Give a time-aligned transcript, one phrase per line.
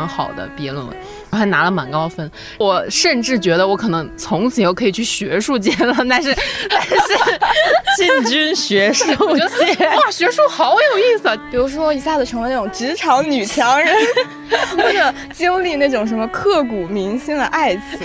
[0.00, 0.96] 蛮好的毕业论文，
[1.28, 2.30] 我还拿了蛮高分。
[2.56, 6.34] 我甚至觉得我可能从此以后可以去学术界了，但是
[6.70, 6.96] 但是
[7.98, 9.04] 进军学术
[9.36, 11.36] 界哇，学术好有意思啊！
[11.50, 13.94] 比如说一下子成为那种职场女强人，
[14.74, 18.00] 或者经历那种什么刻骨铭心的爱情，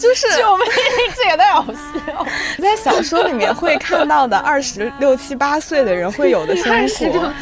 [0.00, 0.66] 就是 救命，
[1.14, 2.26] 这也太好笑。
[2.58, 7.32] 在小说里面会看到的二十六七八岁的人会有的生活。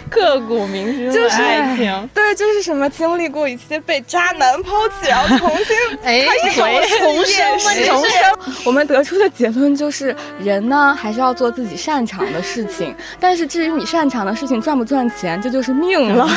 [0.14, 8.54] 刻骨铭心的就是爱情，对，就是什么经历过一些被渣男抛弃，然后重新哎，回重生吗重重生。
[8.64, 16.28] 我们得出的结论就是，人呢还是要做自己擅长的事情，但是至于你擅长的事情赚不赚钱，这就是命了。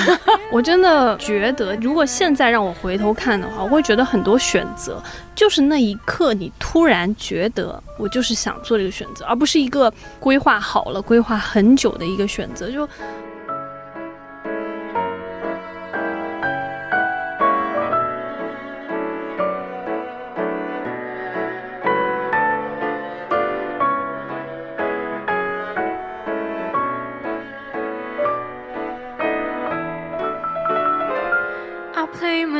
[0.52, 5.02] 我真的觉得，如果现在让我回头看的话，我会觉得很多选择
[5.36, 12.70] 就是那一刻你突然觉得我就是想做这个选择，而不是一个规划好了、规划很久的一个选择。
[12.72, 12.88] 就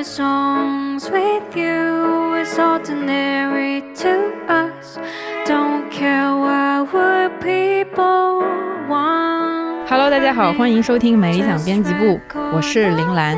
[0.08, 2.36] songs with you.
[2.36, 4.98] It's ordinary to us.
[5.46, 8.42] Don't care what would people
[8.88, 9.86] want.
[9.90, 12.20] Hello，大家好，欢迎收听美理想编辑部，
[12.54, 13.38] 我是林兰，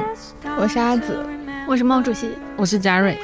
[0.60, 1.18] 我是阿紫，
[1.68, 3.18] 我是毛主席，我是嘉瑞，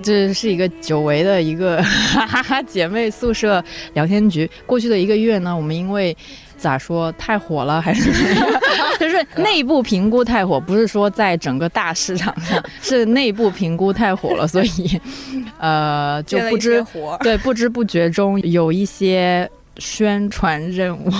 [0.00, 3.62] 这是一个久违的一个哈哈哈姐妹宿舍
[3.94, 4.48] 聊天局。
[4.66, 6.16] 过去的一个月呢，我们因为
[6.64, 8.10] 咋说太火了， 还是
[8.98, 14.98] 就是 内部评估太火，不是说在整个大市场上， 是内部评估太火了，所以
[15.58, 16.82] 呃就不知。
[17.20, 21.10] 对，不知不觉中有一些宣传任务，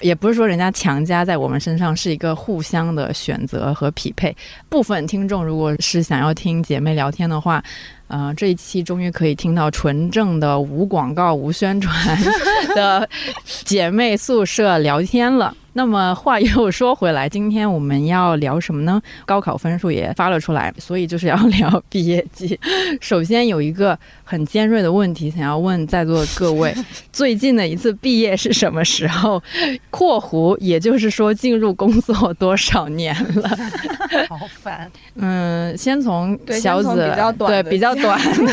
[0.00, 4.36] 也不是说人家强加在我们身上，是一个互相的选择和匹配。
[4.68, 7.62] 部分听众如果是想要听姐妹聊天的话，
[8.08, 11.94] 呃，这一期终于可以听到纯正的无广告、无宣传
[12.74, 13.08] 的
[13.64, 15.54] 姐妹宿舍聊天了。
[15.74, 19.00] 那么话又说回来，今天我们要聊什么呢？
[19.24, 22.58] 高考分数也发了出来，所以就是要聊毕业季。
[23.00, 26.74] 首先有一个很尖锐的问题想要问在座的各位：
[27.12, 29.40] 最近的一次毕业是什么时候
[29.90, 33.48] ？（括弧也就是说进入工作多少年了？）
[34.28, 34.90] 好烦。
[35.14, 38.52] 嗯，先从小紫先从比较短对比较短的，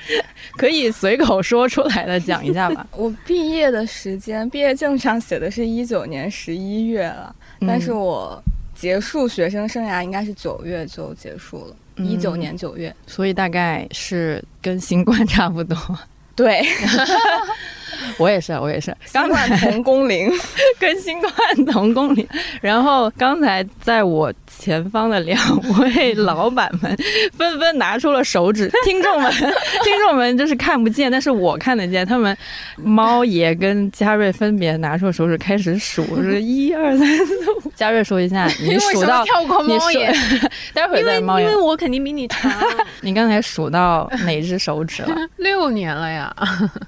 [0.56, 2.86] 可以随口说出来的讲一下吧。
[2.96, 7.34] 我毕业的时间，毕业证上写的是一九年十一月了，
[7.66, 8.42] 但是嗯我
[8.74, 12.94] 结束学生生涯应该是九月就结束了，嗯一九年九月。
[13.06, 15.76] 所以大概是跟新冠差不多。
[16.36, 16.62] 对，
[18.18, 20.30] 我也是，我也是，刚新冠同工龄。
[20.78, 21.32] 跟新冠
[21.72, 22.28] 同工龄。
[22.60, 25.38] 然后刚才在我前方的两
[25.78, 26.96] 位老板们
[27.36, 29.32] 纷纷拿出了手指，听众们，
[29.84, 32.06] 听众们就是看不见，但是我看得见。
[32.06, 32.36] 他们
[32.76, 37.70] 猫爷跟嘉瑞分别拿出手指开始数，是一二三四五。
[37.76, 40.12] 嘉瑞说一下，你数到跳过猫爷？，
[40.72, 41.56] 待会儿再猫爷因为。
[41.56, 42.52] 我肯定比你长。
[43.00, 45.16] 你刚才数到哪只手指了？
[45.36, 46.34] 六年了呀，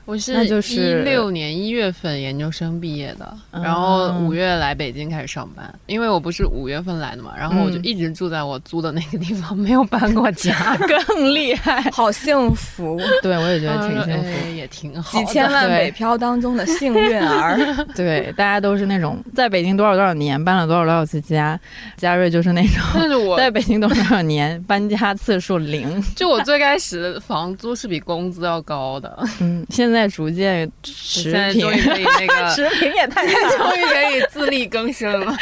[0.04, 10.76] 我是那就是一六年一月份研究生毕业的，嗯然后五月来北京开始上班，因为我不是五月份来的嘛，然后我就嗯一直住在我租的那个地方，没有搬过家，
[11.06, 11.80] 更厉害。
[11.92, 14.28] 好幸福， 对，我也觉得挺幸福。
[14.28, 15.18] 哎也挺好。
[15.18, 17.58] 几千万北漂当中的幸运儿。
[17.94, 21.58] 对，大家都是那种在北京多少多少年，搬了多少多少次家。
[21.96, 26.02] 嘉瑞就是那种但是我在北京多少多少年，搬家次数零。
[26.16, 35.36] 就我最开始的房租是比工资要高的，嗯，现在逐渐持平可以那个，持平也太终于可以自力更生了。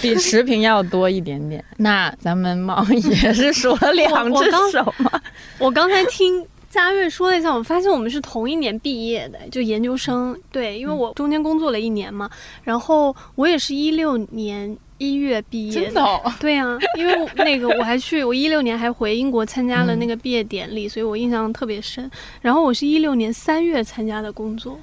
[0.00, 1.64] 比持平要多一点点。
[1.76, 5.20] 那咱们猫也是数了两 只手吗？
[5.58, 10.34] 我刚才听佳瑞说了一下，我发现我们是同一年毕业的，就研究生。
[10.50, 12.30] 对，因为我中间工作了一年嘛，
[12.62, 22.10] 然后我也是一六年一月毕业真的哦，对啊，因为那个我还去，我一六年还回英国参加了那个毕业典礼，所以我印象特别深。
[22.40, 24.78] 然后我是一六年三月参加的工作，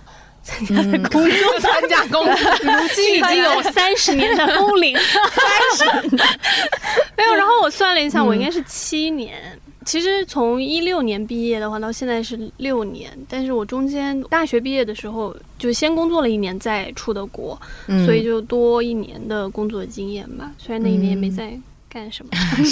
[0.49, 5.77] 参加的工作，参加工作，如今已经有三十年的工龄，三
[6.09, 6.17] 十
[7.15, 7.35] 没有。
[7.35, 9.35] 然后我算了一下，我应该是七年。
[9.85, 18.05] 其实从一六年毕业的话，到现在是六年，但是我中间大学毕业的时候就先工作了一年，再出的国，嗯。
[18.05, 20.51] 所以就多一年的工作经验吧。
[20.57, 21.57] 虽然那一年也没在
[21.89, 22.31] 干什么。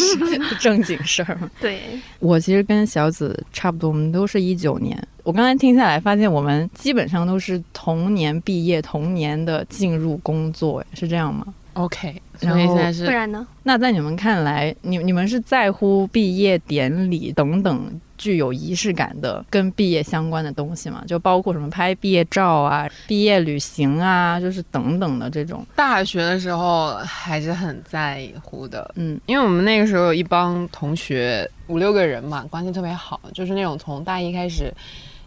[0.61, 1.49] 正经事儿吗。
[1.59, 1.81] 对，
[2.19, 4.95] 我其实跟小紫差不多，我们都是一九年。
[5.23, 11.45] 我刚才听下来，发现我们基本上都是同年毕业，同年的进入工作，是这样吗？
[11.77, 13.45] OK，然后现在是不然呢？
[13.63, 21.03] 那在你们看来，你你们是在乎毕业典礼等等具有仪式感的跟毕业相关的东西吗？
[21.07, 25.63] 就包括什么拍毕业照啊、毕业旅行啊，就是等等的这种。
[25.75, 34.73] 大学的时候还是很在乎的，嗯因为我们那个时候有一帮同学五六个人嘛，关系特别好，就是那种从大一开始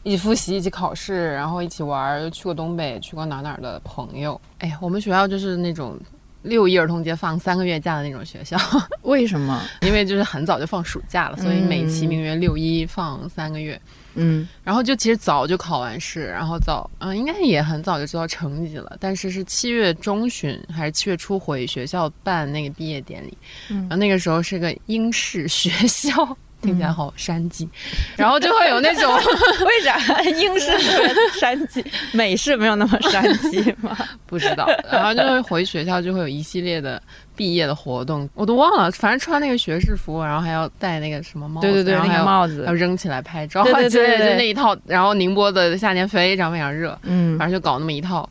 [0.03, 4.41] 一起复习、一起考试，然后一起玩儿，又去过东北、去过哪儿哪儿的朋友。
[4.59, 5.97] 哎呀，我们学校就是那种
[6.43, 8.57] 六一儿童节放三个月假的那种学校，
[9.03, 9.63] 为什么？
[9.83, 13.81] 因为就是很早就放暑假了，所以美其名曰六一放三个月。
[14.15, 23.39] 嗯然后就其实早就考完试，然后早嗯、应该也很早就知道成绩了，但是是七月中旬还是七月初回学校办那个毕业典礼，
[23.69, 26.37] 嗯然后那个时候是个英式学校。
[26.61, 27.69] 听起来好山鸡，
[28.17, 29.15] 然后就会有那种
[29.67, 30.23] 为啥？
[30.23, 33.97] 英式特别山鸡， 美式没有那么山鸡吗？
[34.27, 37.01] 不知道，然后就会回学校就会有一系列的
[37.35, 42.65] 毕业的活动，我都忘了，反正穿那个学士服，然后还要戴那个什么帽子，对对对，那然后还要个帽子。
[42.67, 47.39] 要，扔起来拍照，对对对 就那一套，然后宁波的夏天非常非常热，嗯。
[47.39, 48.29] 反正就搞那么一套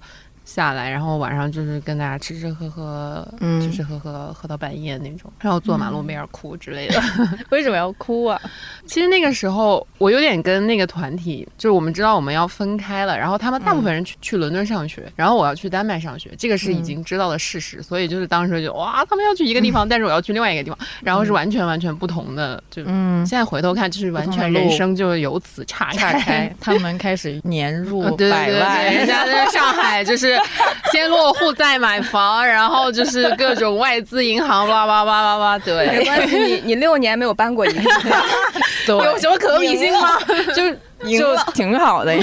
[0.50, 3.60] 下来，然后晚上就是跟大家吃吃喝喝，嗯。
[3.62, 7.02] 吃吃喝喝喝到半夜那种，然后坐马路边儿哭之类的。
[7.52, 8.40] 为什么要哭啊？
[8.86, 24.70] 其实那个时候我有点跟那个团体，就是我们知道我们要分开了，然后他们大部分人去、去伦敦上学，然后我要去丹麦上学，这个是已经知道的事实，所以就是当时就哇，他们要去一个地方，但是我要去另外一个地方，然后是完全完全不同的，就嗯，现在回头看，就是完全人。
[24.70, 30.39] 生就由此岔岔开开。，他们开始年入 百万，人家在上海就是
[30.92, 38.24] 先落户再买房，然后就是各种外资银行，叭叭叭叭叭，没，关系，你你六年没有搬过一次家，
[38.88, 38.96] 对。
[38.98, 40.18] 有什么可比性吗？
[40.56, 40.72] 就
[41.10, 42.14] 就挺好的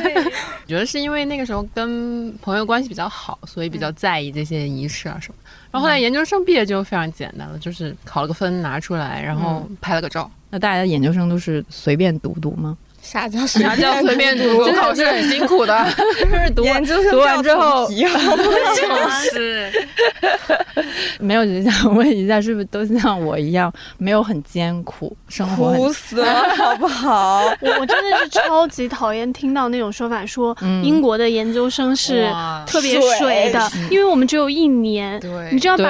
[0.66, 5.34] 觉得是因为那个时候跟朋友关系比较好，所以比较在意这些仪式啊什么。
[5.70, 10.30] 然后后来研究生毕业就非常简单了，就是考了个分拿出来，然后拍了个照。
[10.50, 12.76] 那大家研究生都是随便读读吗？
[13.04, 14.64] 啥叫随啥叫随便读？
[14.74, 15.86] 考试很辛苦的，
[16.18, 17.94] 就是读研究生读完之后就
[19.30, 19.70] 是
[21.20, 27.42] 没有，只是想问一下，是不是都像我一样，没有很艰苦，生活苦死了， 好不好？
[27.60, 32.26] 我我真的是超级讨厌听到那种说法，说嗯英国的研究生是
[32.66, 35.20] 特别水的，因为我们只有一年。
[35.20, 35.84] 对你知道把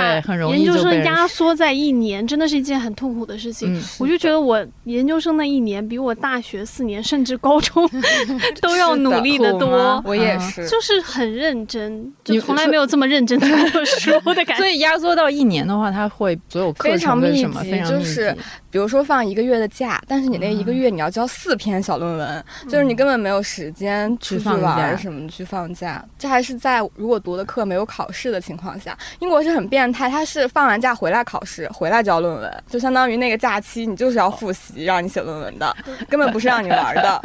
[0.50, 3.72] 研究生压缩在一年，真的是一件很痛苦的事情。
[3.74, 7.88] 嗯我就觉得我研究生那一年比我大学四年甚至高中
[8.60, 10.02] 都要努力的多。
[10.04, 14.56] 我也是，就是很认真，就你从来没有这么认真读过书的感觉。
[14.58, 18.04] 所以压缩到一年的话，它会所有课程跟什么非常密集。
[18.04, 18.36] 就是
[18.74, 26.04] 比如说放一个月的假，但是你那一个月你要交四篇小论文，就是你根本没有时间出去去玩什么去放假。
[26.18, 28.98] 这还是在如果读的课没有考试的情况下。
[29.20, 35.76] 英国是很变态，它是放完假回来考试，回来交论文，就相当于那个假期你就是要复习，让你写论文的，
[36.10, 37.22] 根本不是让你玩的。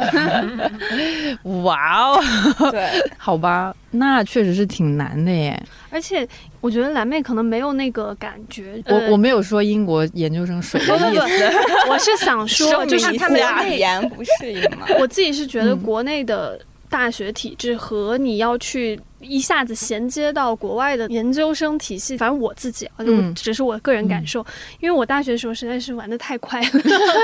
[1.64, 2.22] 哇哦，
[2.70, 5.60] 对，好吧，那确实是挺难的耶。
[5.90, 6.26] 而且
[6.60, 8.80] 我觉得蓝妹可能没有那个感觉。
[8.86, 11.50] 我呃我没有说英国研究生水的不不不意思，，
[11.90, 14.86] 我是想说，就是他们俩语言不适应嘛。
[14.98, 24.44] 我自己是觉得嗯国内的大学体制和你要去一下子衔接到国外的研究生体系，反正我自己啊，就嗯只是我个人感受，
[24.80, 26.70] 因为我大学的时候实在是玩的太快了，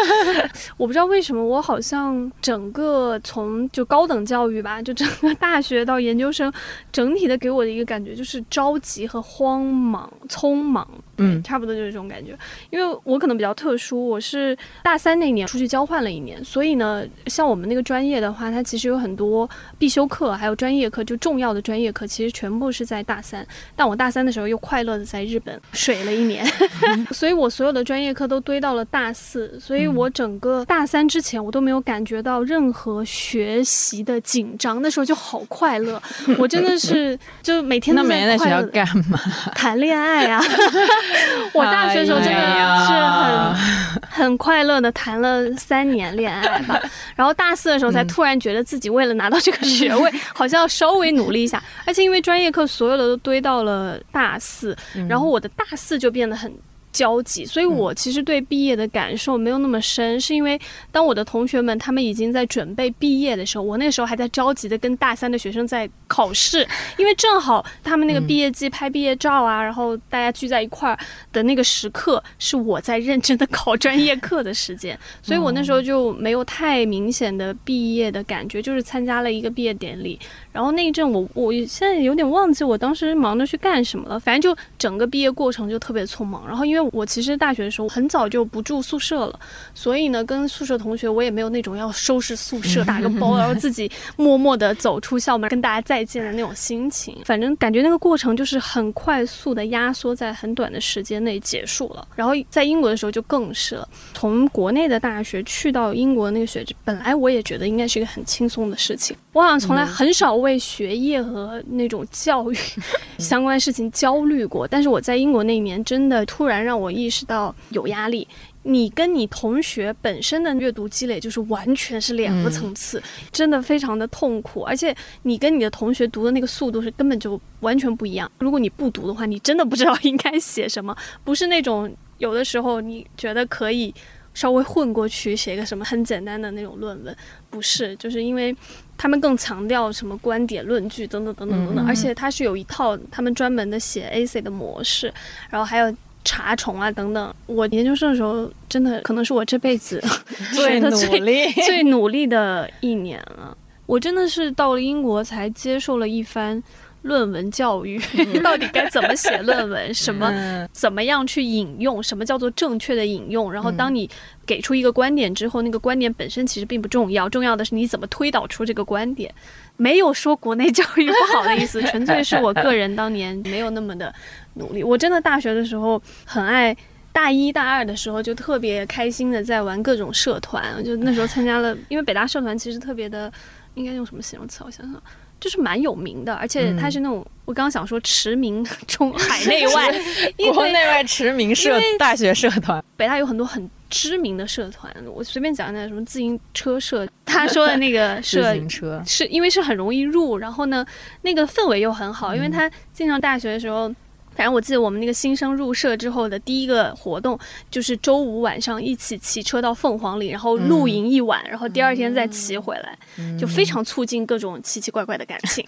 [0.76, 6.52] 我不知道为什么我好像整个从就高等教育吧，就整个大学到研究生，
[6.92, 10.86] 整体的给我的一个感觉就是着急和慌忙、匆忙。
[11.18, 12.36] 嗯差不多就是这种感觉。
[12.70, 23.46] 因为我可能比较特殊，我是大三那年出去交换了一年，所以呢，像我们那个专业的话，它其实有很多必修课，还有专业课，就重要的专业课，其实全部是在大三。
[23.74, 26.46] 但我大三的时候又快乐的在日本水了一年，
[27.12, 36.00] 所以我所有的专业课都堆到了大四，所以我整个大三之前我都没有感觉到任何学习的紧张，那时候就好快乐，
[36.38, 39.18] 我真的是就每天都那每天在学校干嘛？
[39.54, 40.42] 谈恋爱啊！
[41.52, 42.40] 我大学的时候真的
[42.86, 46.80] 是很、很快乐的谈了三年恋爱吧，
[47.14, 54.76] 然后大四的时候才突然觉得自己为了拿到这个学位， 好像要稍微努力一下，而且因为专业课所有的都堆到了大四，
[55.08, 56.52] 然后我的大四就变得很。
[56.96, 60.58] 交集，所以我其实对毕业的感受没有那么深，是因为
[60.90, 70.98] 当我的同学们他们已经在准备毕业的时候，我那时候还在着急的跟大三的学生在考试， 因为正好他们那个毕业季拍毕业照啊，然后大家聚在一块儿
[71.34, 80.18] 的那个时刻，是我在认真的考专业课的时间，所以我那时候就没有太明显的毕业的感觉，就是参加了一个毕业典礼，
[80.56, 89.38] 然后那一阵我我现在有点忘记我当时忙着去干什么了，反正就整个毕业过程就特别匆忙，然后因为我其实大学的时候很早就不住宿舍了，
[89.74, 97.18] 所以呢，跟宿舍同学我也没有那种要收拾宿舍、 打个包，然后自己默默地走出校门跟大家再见的那种心情。
[97.26, 102.08] 反正感觉那个过程就是很快速的压缩在很短的时间内结束了。
[102.14, 112.56] 然后在英国的时候就更是了，从国内的大学去到英国那个学制，本来我也觉得应该是一个很轻松的事情，我好像从来很少为学业和那种教育
[113.18, 114.66] 相关的事情焦虑过。
[114.66, 118.26] 但是我在英国那一年真的突然让我意识到有压力。
[118.68, 123.00] 你跟你同学本身的阅读积累就是完全是两个层次，
[123.30, 124.62] 真的非常的痛苦。
[124.62, 128.28] 而且你跟你的同学读的那个速度是根本就完全不一样。
[128.40, 130.96] 如果你不读的话，你真的不知道应该写什么。
[131.22, 131.88] 不是那种
[132.18, 133.94] 有的时候你觉得可以
[134.34, 137.16] 稍微混过去写个什么很简单的那种论文，
[137.48, 138.52] 不是，就是因为
[138.98, 141.86] 他们更强调什么观点、论据等等等等等等。
[141.86, 145.12] 而且它是有一套他们专门的写 AC 的模式，
[145.50, 145.94] 然后还有。
[146.28, 147.32] 查重啊，等等。
[147.46, 150.02] 我研究生的时候，真的可能是我这辈子
[150.56, 153.56] 最努力、最努力的一年了。
[153.86, 156.60] 我真的是到了英国才接受了一番
[157.06, 157.98] 论文教育，
[158.44, 163.50] 到底该怎么写论文， 什么怎么样去引用，什么叫做正确的引用。
[163.52, 164.08] 然后，当你
[164.44, 169.32] 给出一个观点之后，那个观点本身其实并不重要，重要的是你怎么推导出这个观点。
[169.78, 174.12] 没有说国内教育不好的意思， 纯粹是我个人当年没有那么的。
[174.54, 176.74] 努力，我真的大学的时候很爱，
[177.12, 183.30] 大一大二的时候就特别开心的在玩各种社团，就那时候参加了，因为北大社团其实特别的，
[183.74, 184.64] 应该用什么形容词？
[184.64, 185.02] 我想想，
[185.46, 189.94] 就是蛮有名的，而且它是那种我刚刚想说驰名 中海内 外，
[190.52, 199.00] 国内外驰名社大学社团，北大有很多很知名的社团，我随便讲讲什么自行车社，他说的那个自行车。
[199.06, 200.84] 是因为是很容易入，然后呢
[201.22, 203.88] 那个氛围又很好，因为他进上大学的时候。
[204.36, 207.38] 反正我记得我们那个新生入社之后的第一个活动，
[207.70, 212.98] 就是周五晚上一起骑车到凤凰岭，然后露营一晚，然后第二天再骑回来，
[213.38, 215.64] 就非常促进各种奇奇怪怪的感情。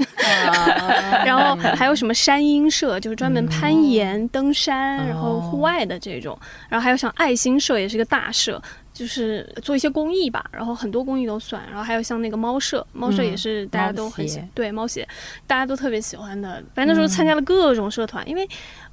[1.25, 6.38] 然后还有什么山鹰社，就是专门攀岩、登山，然后户外的这种。
[6.68, 8.62] 然后还有像爱心社，也是个大社。
[8.99, 15.07] 就是做一些公益吧，然后很多公益都算，然后还有像那个猫舍，猫舍也是大家都很喜，对猫鞋，
[15.47, 16.61] 大家都特别喜欢的。
[16.75, 18.49] 反正那时候参加了各种社团，因为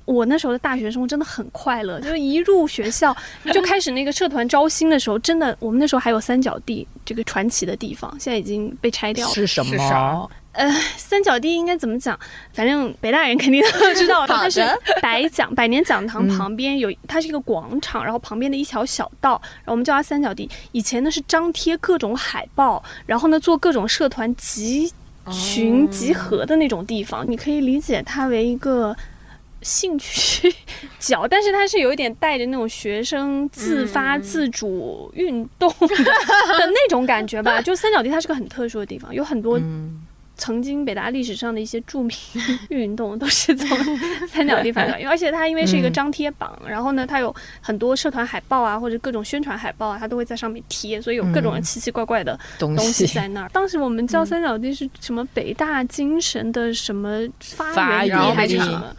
[0.05, 3.17] 我那时候的大学生活真的很快乐，就是一入学校
[3.51, 9.33] 就开始那个社团招新的时候，真的我们那时候还有三角地这个传奇的地方，现在已经被拆掉了。
[9.33, 10.29] 是什么？
[10.55, 12.17] 呃，三角地应该怎么讲？
[12.53, 14.61] 反正北大人肯定都 知道，它是
[15.01, 20.49] 百讲百年讲堂旁边有，它是一个广场，然后旁边的一条小道，然后我们叫它三角地。
[20.71, 24.91] 以前呢是张贴各种海报，然后呢做各种社团集
[25.31, 28.95] 群集合的那种地方，你可以理解它为一个
[29.61, 30.55] 兴趣
[30.99, 35.87] 角，但是它是有一点带着那种学生自发自主运动的
[36.67, 37.59] 那种感觉吧。
[37.65, 39.59] 就三角地它是个很特殊的地方，有很多。
[40.37, 42.15] 曾经北大历史上的一些著名
[42.69, 43.77] 运动都是从
[44.27, 53.49] 三角地发展，而且它因为是一个张贴榜，然后呢，它有很多社团海报啊，或者各种宣传海报啊，它都会在上面贴，所以有各种奇奇怪怪的东西在那儿。
[53.53, 58.93] 当时我们叫三角地是什么北大精神的什么发源地还是什么？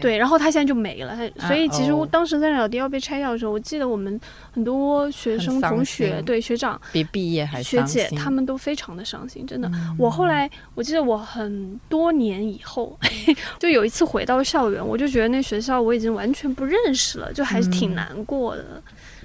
[0.00, 1.16] 对，然后它现在就没了。
[1.16, 4.20] 它所以其实当时三角地要被拆掉的时候，我记得我们
[4.52, 9.68] 很多学生同学对学长比毕业还学姐他们都非常的伤心，真的。
[9.98, 10.48] 我后来。
[10.76, 12.96] 我记得我很多年以后，
[13.58, 18.80] 就有一次回到校园，我就觉得那学校我已经完全不认识了，就还是挺难过的。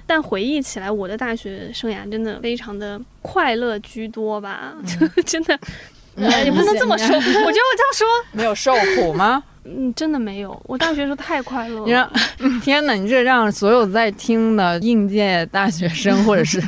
[0.08, 4.76] 但回忆起来，我的大学生涯真的非常的快乐居多吧，
[5.26, 5.58] 真的
[6.46, 7.16] 也不能这么说。
[7.16, 9.44] 我觉得我这样说 没有受苦吗？
[9.64, 10.60] 嗯，真的没有。
[10.66, 12.12] 我大学时候太快乐了。
[12.64, 16.60] 天哪，你这让所有在听的应届大学生或者是，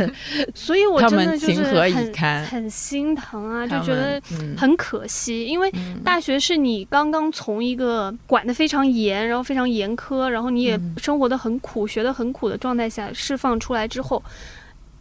[0.54, 4.22] 所以我真的就是很很心疼啊，就觉得
[4.56, 5.44] 很可惜。
[5.46, 5.74] 因为
[6.04, 14.22] 大学是你刚刚从一个管得非常严，然后非常严苛，然后你也生活的很苦，学的很苦的状态下释放出来之后，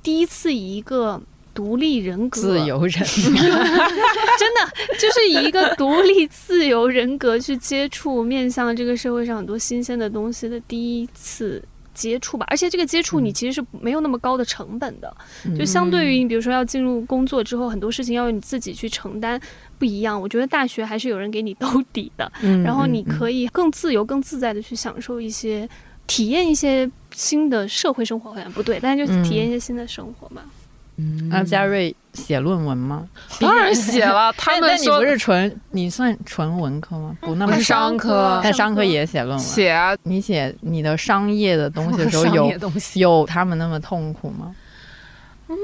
[0.02, 1.20] 第一次以一个。
[1.54, 11.62] 独立人格，自由人， 真的就是以一个独立自由人格去接触面向这个社会上很多新鲜的东西的第一次
[11.94, 12.46] 接触吧。
[12.48, 15.56] 而且这个接触你其实是没有那么高的成本的，嗯。
[15.58, 19.40] 就相对于你比如说要进入工作之后，很多事情要你自己去承担。
[19.78, 25.68] 不一样，我觉得大学还是有人给你兜底的，嗯然后你可以更自由、更自在的去享受一些、
[26.06, 30.44] 体验一些新的社会生活，好像不对，但是就体验一些新的生活吧。
[31.30, 33.08] 那嘉瑞写论文吗？
[33.40, 37.16] 当然写了，他们说但你不是纯，你算纯文科吗？
[37.20, 39.38] 不那么是商科但商科也写论文。
[39.38, 42.52] 写啊，你写你的商业的东西的时候 商有。
[42.94, 44.54] 有他们那么痛苦吗？
[45.48, 45.56] 嗯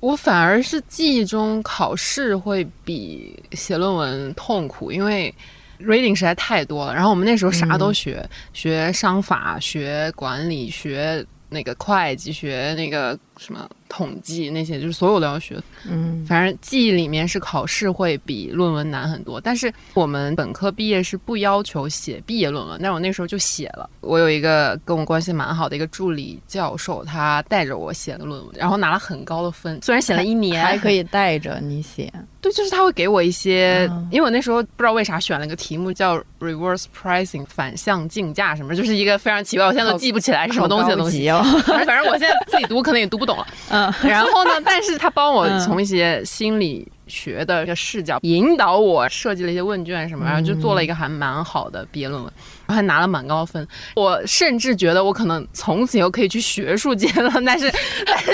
[0.00, 5.34] 我反而是记忆中考试会比写论文痛苦，因为
[5.80, 6.94] reading 实在太多了。
[6.94, 8.22] 然后我们那时候啥都学，
[8.52, 15.60] 学商法，学管理，学那个会计，学那个什么统计那些，就是所有都要学。
[15.88, 23.88] 嗯，反正记忆里面是考试会比论文难很多，但是我们本科毕业是不要求写毕业论文，但我那时候就写了。
[24.00, 32.12] 我有一个跟我关系蛮好的一个助理教授，他带着我写的论文，然后拿了很高的分，虽然写了一年，还可以带着你写。
[32.40, 41.26] 对，就是他会给我一些，嗯因为我那时候不知道为啥选了个题目叫 reverse pricing 反向竞价什么，就是一个非常奇怪，我现在都记不起来是什么东西的东西。
[41.64, 43.46] 反正我现在自己读可能也读不懂了。
[43.70, 45.60] 嗯， 然后呢， 但是他帮我嗯。
[45.60, 52.32] 从一些心理学的一个视角引导我设计了一些问卷什么，然后就做了一个还蛮好的毕业论文，
[52.68, 53.66] 还拿了蛮高分。
[53.96, 57.70] 我甚至觉得我可能从此以后可以去学术界了， 但是
[58.06, 58.32] 但是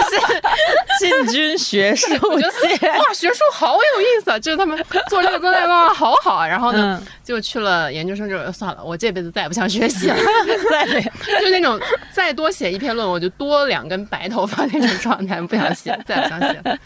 [1.01, 4.39] 进军学术 我觉得哇，学术好有意思啊！
[4.39, 4.77] 就是他们
[5.09, 6.47] 做这个做那个哇，好好啊。
[6.47, 10.17] 然后呢，嗯，就去了研究生之后，算了，我这辈子再也不想学习了。
[10.71, 11.81] 在就那种
[12.13, 16.79] 再多写一篇论文，我就多两根白头发那种状态，不想写，再也不想写了，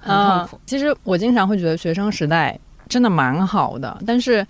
[0.00, 0.60] 很痛苦。
[0.66, 4.46] 其实我经常会觉得学生时代真的蛮好的，但是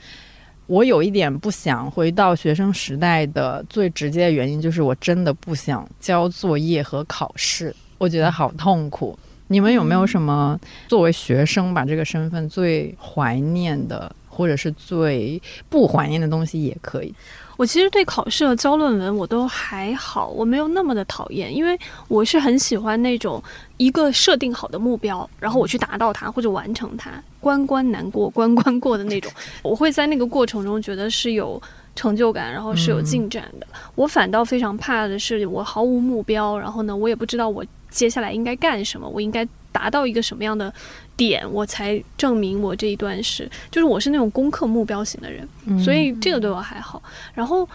[0.70, 9.18] 我有一点不想回到学生时代的最直接的原因，就是我真的不想交作业和考试，我觉得好痛苦。
[9.48, 10.56] 你们有没有什么
[10.86, 17.14] 作为学生把这个身份最怀念的，或者是最不怀念的东西也可以？
[17.58, 23.42] 我其实对考试和交论文我都还好，我没有那么的讨厌，因为我是很喜欢那种
[23.76, 29.30] 一个设定好的目标，然后我去达到它或者完成它，关关难过关关过的那种。
[29.62, 31.60] 我会在那个过程中觉得是有
[31.94, 33.66] 成就感，然后是有进展的。
[33.94, 40.72] 我反倒非常怕的是我毫无目标，然后呢，我也不知道我接下来应该干什么，我应该达到一个什么样的
[41.20, 45.46] 点，我才证明我这一段是，就是我是那种攻克目标型的人。
[45.84, 47.02] 所以这个对我还好。
[47.34, 47.68] 然后，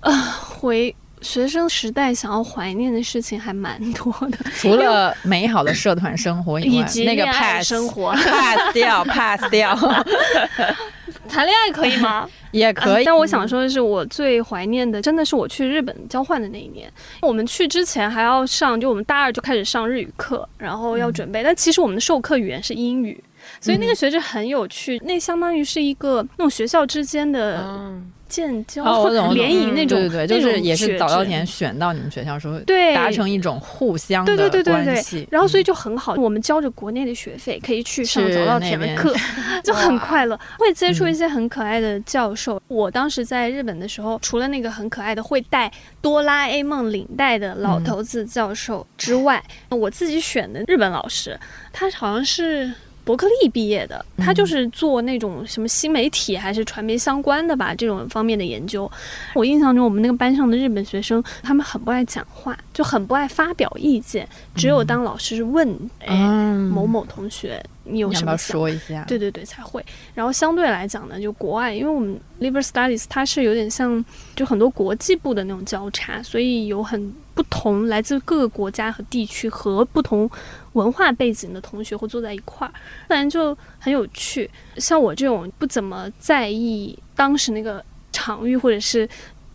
[0.00, 9.74] 呃，回学生时代想要怀念的事情还蛮多的，除了美好的社团生活以外，以及那个 pass 生活 pass 掉 pass 掉
[11.28, 12.28] 谈恋爱可以吗？
[12.50, 13.04] 也可以。
[13.04, 16.92] 但我想说的是，我最怀念的真的是我去日本交换的那一年。
[17.22, 21.42] 我们去之前还要上，就我们大二就开始上日语课，然后要准备。
[21.42, 23.22] 但其实我们的授课语言是英语。
[23.60, 28.82] 所以那个学制很有趣，那相当于是一个那种学校之间的嗯，建交、
[29.34, 39.14] 联谊那种，对对对，就是也是早早稻田选到你们学校时候，对达成一种互相的对对对对对关系，然后所以嗯就很好，我们交着国内的学费，可以去上去早稻田的课，
[39.62, 40.38] 就很快乐。
[40.58, 42.58] 会接触嗯一些很可爱的教授。
[42.68, 51.38] 我当时在日本的时候，除了那个很可爱的会带哆啦 A 梦领带的老头子教授之外，我自己选的日本老师，
[51.72, 52.72] 他好像是。
[53.04, 58.90] 伯克利毕业的，他就是做那种什么新媒体还是传媒相关的吧，这种方面的研究。
[59.34, 65.68] 我印象中，我们那个班上的日本学生，他们很不爱讲话，就很不爱发表意见，只有当老师问，
[66.00, 69.04] 哎，嗯某某同学，你有什么想说一下？
[69.08, 69.84] 对对对，才会。
[70.14, 74.04] 然后相对来讲呢，就国外，因为我们 Liber Studies 它是有点像
[74.36, 80.30] 就很多国际部的那种交叉，所以有很不同来自各个国家和地区和不同
[80.72, 82.72] 文化背景的同学会坐在一块儿，
[83.08, 84.50] 不然就很有趣。
[84.76, 89.08] 像我这种不怎么在意当时那个场域或者是。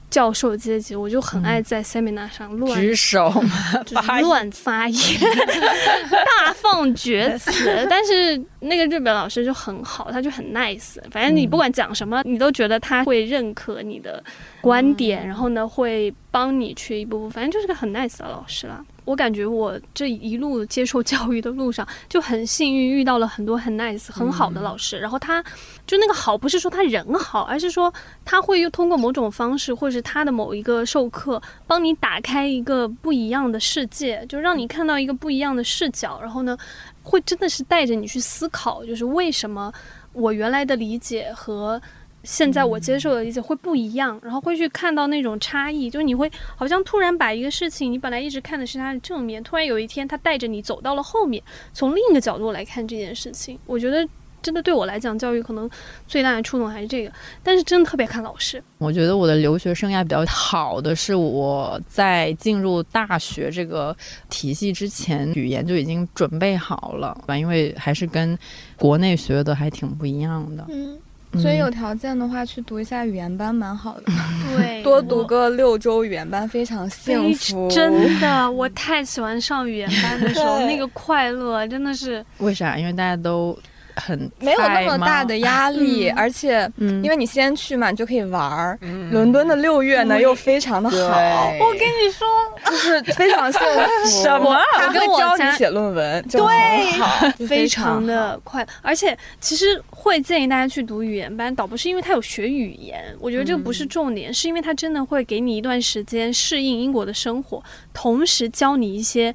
[0.09, 5.01] 教授阶级，我就很爱在 seminar 上乱举手嘛，就是 乱发言，
[6.09, 7.85] 大放厥词。
[7.89, 10.95] 但是那个日本老师就很好，他就很 nice。
[11.11, 14.23] 反正你不管讲什么，你都觉得他会认可你的
[14.61, 17.29] 观点，然后呢会帮你去一步步。
[17.29, 18.81] 反正就是个很 nice 的老师啦。
[19.07, 24.99] 我感觉我这一路接受教育的路上就很幸运，遇到了很多很 nice 很好的老师。
[24.99, 25.41] 然后他
[25.85, 27.91] 就那个好，不是说他人好，而是说
[28.25, 36.19] 他会又通过某种方式，或者是他的某一个授课，帮你打开一个不一样的世界，就让你看到一个不一样的视角。
[36.19, 36.57] 然后呢，
[37.01, 39.71] 会真的是带着你去思考，就是为什么
[40.11, 41.81] 我原来的理解和
[42.23, 51.41] 现在我接受的理解会不一样，然后会去看到那种差异，就是你会好像突然把一个事情，你本来一直看的是它的正面，突然有一天它带着你走到了后面，
[51.73, 53.57] 从另一个角度来看这件事情。
[53.65, 54.07] 我觉得
[54.41, 55.69] 真的对我来讲，教育可能
[56.07, 57.11] 最大的触动还是这个，
[57.43, 58.61] 但是真的特别看老师。
[58.77, 63.95] 我觉得我的留学生涯比较好的是我在进入大学这个
[64.29, 68.37] 体系之前，语言就已经准备好了吧，因为还是跟
[68.77, 70.65] 国内学的还挺不一样的。
[70.69, 70.97] 嗯，
[71.33, 74.11] 所以有条件的话，去读一下语言班蛮好的，
[74.55, 77.69] 对， 多读个六周语言班非常幸福。
[77.69, 82.25] 真的，我太喜欢上语言班的时候， 那个快乐真的是。
[82.39, 82.77] 为啥？
[82.77, 83.57] 因为大家都。
[83.97, 88.79] 很没有那么大的压力，而且因为你先去嘛，你就可以玩儿。
[89.11, 92.27] 伦敦的六月呢又非常的好，我跟你说，
[92.65, 94.23] 就是非常幸福。
[94.23, 94.57] 什么？
[94.75, 98.65] 他会教你写论文， 就很好，非常的快。
[98.81, 109.33] 而且其实会建议大家去读语言班，倒不是因为他有学语言，我觉得这个不是重点，是因为他真的会给你一段时间适应英国的生活，同时教你一些。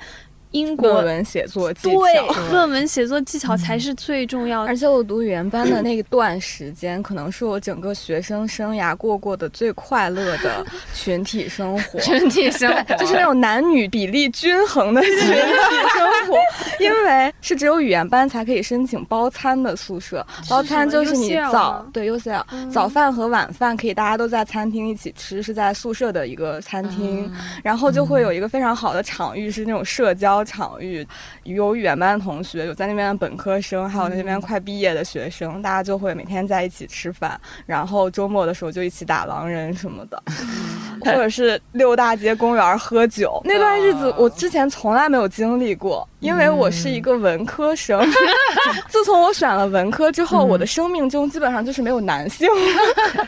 [0.52, 4.62] 英国论文写作技巧，对，论文写作技巧才是最重要。
[4.62, 4.68] 的。
[4.68, 12.00] 而且我读语言班的那段时间，可能是我整个学生生涯过过的最快乐的 群体生活。
[12.00, 12.94] 群体生活。
[12.96, 16.38] 就是那种男女比例均衡的群体生活，
[16.80, 20.26] 因为是只有语言班才可以申请包餐的宿舍。
[20.48, 27.30] 包餐就是你早对 UCL 早饭和晚饭可以大家都在餐厅一起吃，是在宿舍的一个餐厅，
[27.62, 30.42] 然后就会有一个非常好的场域，是那种社交。
[30.44, 31.04] 场域
[31.42, 40.22] 有语言班的同学，有在那边的本科生，还有那边快毕业的学生，大家就会每天在一起吃饭，然后周末的时候就一起打狼人什么的，
[41.04, 43.40] 或者是溜大街公园喝酒。
[43.44, 48.00] 那段日子我之前从来没有经历过，因为我是一个文科生。
[48.88, 52.48] 自从我选了文科之后，我的生命中基本上就是没有男性，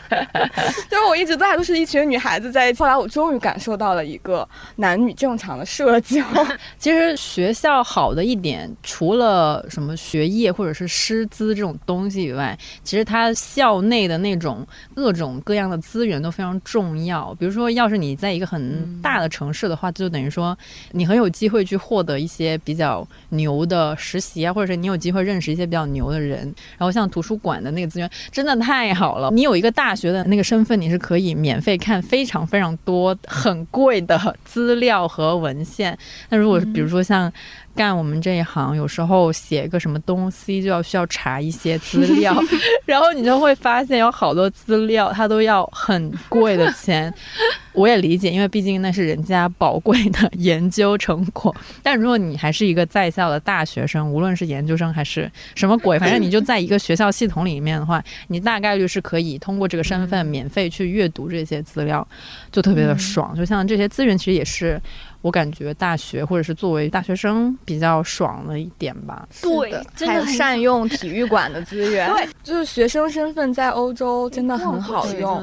[0.89, 2.79] 就是我一直在都是一群女孩子在一起。
[2.79, 6.23] 后来我终于感受到了一个男女正常的社交，
[6.77, 7.15] 其实。
[7.15, 17.33] 学校好的一点，除了什么学业或者是师资这种东西以外，其实它校内的那种各种各样的资源都非常重要。
[17.39, 20.57] 比如说，要是你在一个很大的城市的话，就等于说
[20.91, 26.39] 你很有机会去获得一些比较牛的实习啊，或者是你有机会认识一些比较牛的人。
[26.77, 35.97] 然后像图书馆的那个资源真的太好了，你有一个大学的那个身份，你是可以免费看非常非常多很贵的资料和文献。
[36.29, 37.31] 那如果比如说，像
[37.75, 42.35] 干我们这一行，有时候写个什么东西就要需要查一些资料，
[42.85, 47.13] 然后你就会发现有好多资料它都要很贵的钱。
[47.73, 51.53] 我也理解，因为毕竟那是人家宝贵的研究成果。
[51.83, 62.07] 但如果你还是一个在校的大学生，无论是研究生还是什么鬼， 反正你就在一个学校系统里面的话，你大概率是可以通过这个身份免费去阅读这些资料，
[62.49, 63.35] 就特别的爽。
[63.35, 64.81] 就像这些资源，其实也是。
[65.25, 69.27] 我感觉大学或者是作为大学生比较爽的一点吧。
[69.41, 72.07] 对，还有善用体育馆的资源。
[72.11, 75.41] 对，就是学生身份在欧洲真的很好用，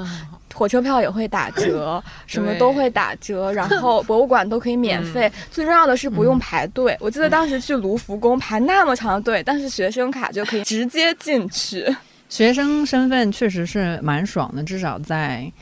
[0.55, 5.29] 火车票也会打折， 什么都会打折，然后 博物馆都可以免费。
[5.51, 6.97] 最重要的是不用排队。
[7.01, 11.85] 我记得当时去卢浮宫排那么长的队，但是学生卡就可以直接进去。
[12.31, 15.53] 学生身份确实是蛮爽的，至少在。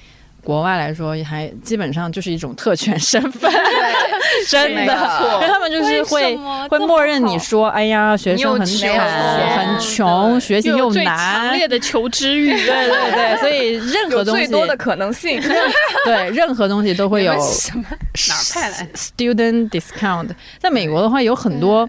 [0.42, 3.50] 国外来说，还基本上就是一种特权身份，
[4.48, 6.36] 真的，因为他们就是会
[6.68, 15.40] 会默认你说，哎呀，学生很穷，很穷，学习又难，强烈的求知欲， 对对对，所以 任何东西最多的可能性，
[16.04, 17.84] 对任何东西都会有什么？
[18.28, 21.88] 哪派来 student discount，在美国的话有很多。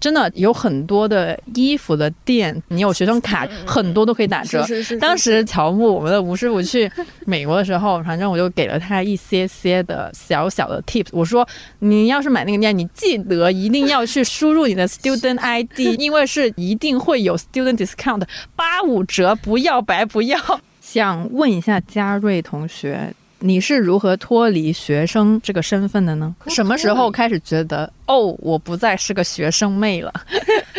[0.00, 4.64] 真的有很多的衣服的店，你有学生卡，很多都可以打折。
[4.66, 4.98] 是是是。
[4.98, 6.90] 当时乔木，我们的吴师傅去
[7.26, 11.08] 美国的时候，反正我就给了他一些些的小小的 tips。
[11.12, 11.46] 我说，
[11.80, 18.22] 你要是买那个店，你记得一定要去输入你的 student ID，因为是一定会有 student discount，
[18.54, 20.38] 八五折，不要白不要。
[20.80, 23.12] 想问一下嘉瑞同学。
[23.40, 26.34] 你是如何脱离学生这个身份的呢？
[26.48, 30.12] 什么时候开始觉得哦，我不再是个学生妹了？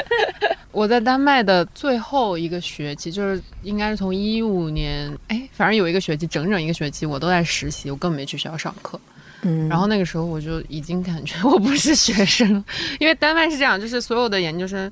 [0.72, 9.00] 我在丹麦的最后一个学期，就是应该是从一五年，哎，反正有一个学期，整整一个学期，我都在实习，我根本没去学校上课。
[9.42, 12.64] 嗯，然后那个时候我就已经感觉我不是学生，
[13.00, 14.92] 因为丹麦是这样，就是所有的研究生，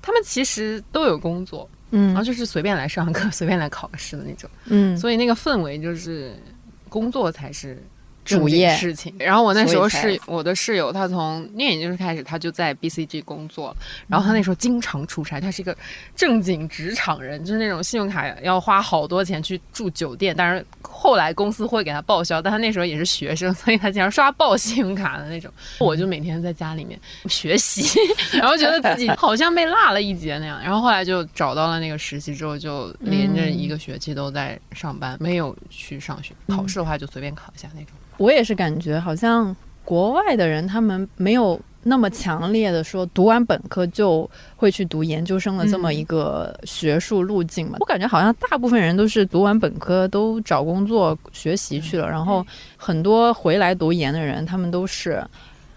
[0.00, 6.32] 他们其实都有工作，嗯，然后就是随便来上课，随便来考试的那种，嗯，所以那个氛围就是。
[6.88, 7.82] 工作才是
[8.36, 9.14] 主业事情。
[9.18, 13.74] 然后我那时候所以才室我的室友，他从念研究生开始，他就在 BCG 工作，
[14.06, 15.76] 然后他那时候经常出差，他是一个
[16.14, 25.50] 正经职场人，就是那种信用卡要花好多钱去住酒店，但是后来公司会给他报销，但他那时候也是学生， 所以他经常刷爆信用卡的那种。
[25.78, 27.98] 我就每天在家里面学习，
[28.38, 36.34] 然后觉得自己好像被落了一节那样，然后后来就找到了那个实习之后，就连着一个学期都在上班，没有去上学。
[36.48, 37.92] 考试的话就随便考一下那种。
[38.18, 47.78] 我也是感觉好像国外的人他们没有那么强烈的说读完本科就会去读研究生的这么一个学术路径嘛。
[47.80, 55.24] 我感觉好像大部分人都是读完本科都找工作学习去了，然后很多回来读研的人，他们都是。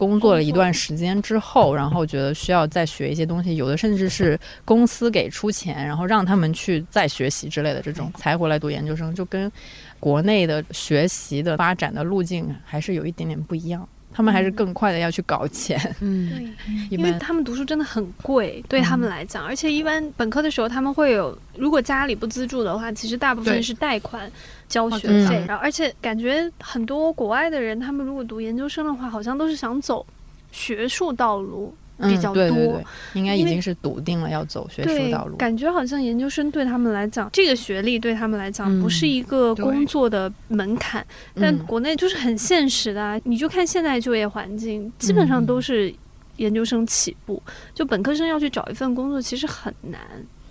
[0.02, 4.36] 工作了一段时间之后，然后觉得需要再学一些东西，有的甚至是
[4.66, 9.52] 公司给出钱，然后让他们去再学习之类的这种，才回来读研究生，就跟
[10.00, 13.88] 国内的学习的发展的路径还是有一点点不一样。
[14.13, 16.47] 他们还是更快的要去搞钱，嗯， 对，
[16.89, 24.30] 因为他们读书真的很贵，对他们来讲，而且一般本科的时候他们会有，如果家里不资助的话，其实大部分是贷款
[24.67, 25.28] 交学嗯。
[25.28, 30.06] 费，然后而且感觉很多国外的人，他们如果读研究生的话，好像都是想走
[30.52, 35.36] 学术道路比较嗯、对对多对，应该已经是笃定了要走学术对道路。
[35.38, 43.20] 感觉好像研究生对他们来讲，这个学历对他们来讲嗯不是一个工作的门槛，但嗯国内就是很现实的、啊。
[43.24, 45.94] 你就看现在就业环境，基本上都是
[46.38, 47.42] 研究生起步，
[47.74, 50.00] 就本科生要去找一份工作其实很难，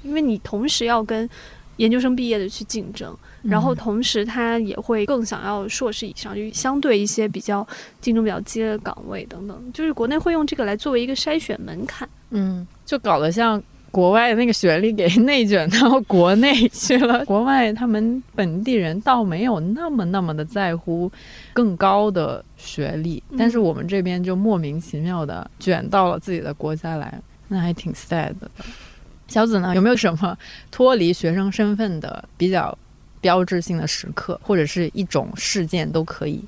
[0.03, 1.29] 因为你同时要跟
[1.81, 7.66] 研究生毕业的去竞争，然后同时他也会更想要硕士以上，就相对一些比较
[8.03, 12.07] 竞争比较激烈的岗位等等，就是国内会用这个来作为一个筛选门槛。
[12.29, 17.25] 嗯，就搞得像国外的那个学历给内卷到国内去了。
[17.25, 21.11] 国外他们本地人倒没有那么那么的在乎
[21.55, 28.51] 更高的学历，嗯但是我们这边就莫名其妙的卷到了自己的国家来，那还挺 sad 的。
[29.31, 30.37] 小紫呢，有没有什么
[30.71, 32.77] 脱离学生身份的比较
[33.23, 36.45] 标志性的时刻，或者是一种事件都可以？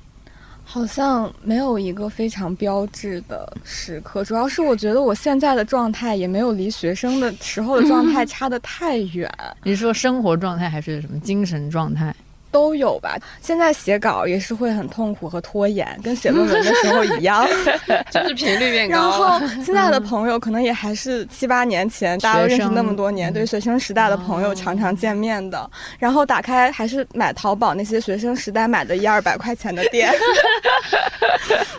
[0.65, 9.29] 好像没有一个非常标志的时刻，主要是我觉得我现在的状态也没有离学生的时候的状态 差得太远，
[9.63, 12.15] 你是说生活状态还是什么精神状态？
[12.53, 13.17] 都有吧。
[13.41, 17.45] 现在写稿也是会很痛苦和拖延，跟写论文的时候 一样。
[18.11, 19.47] 就是频率变高然后。
[19.65, 25.69] 现在的朋友可能也还是七八年前大家都认识那么多年，对学生时代的朋友常常见面的。
[25.97, 30.13] 然后打开还是买淘宝那些学生时代买的一二百块钱的店，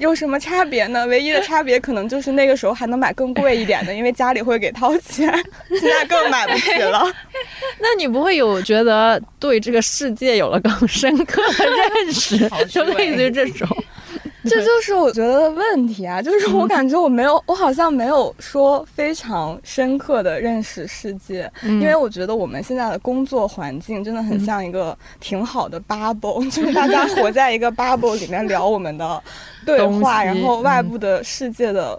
[0.01, 1.07] 有什么差别呢？
[1.07, 5.33] 唯一的差别可能就是那个时候还能买更贵一点的，因为家里会给掏钱，
[5.81, 7.05] 现在更买不起了。
[7.79, 13.69] 那你不会有觉得对这个世界有了更深刻的认识 就类似于这种？
[14.45, 29.23] 这就是我觉得的问题啊，就是我感觉我没有，我好像没有说非常深刻的认识世界，嗯因为我觉得我们现在的工作环境真的很像一个挺好的 bubble， 就是大家活在一个 bubble 里面聊我们的
[29.65, 31.99] 对话，然后外部的世界的。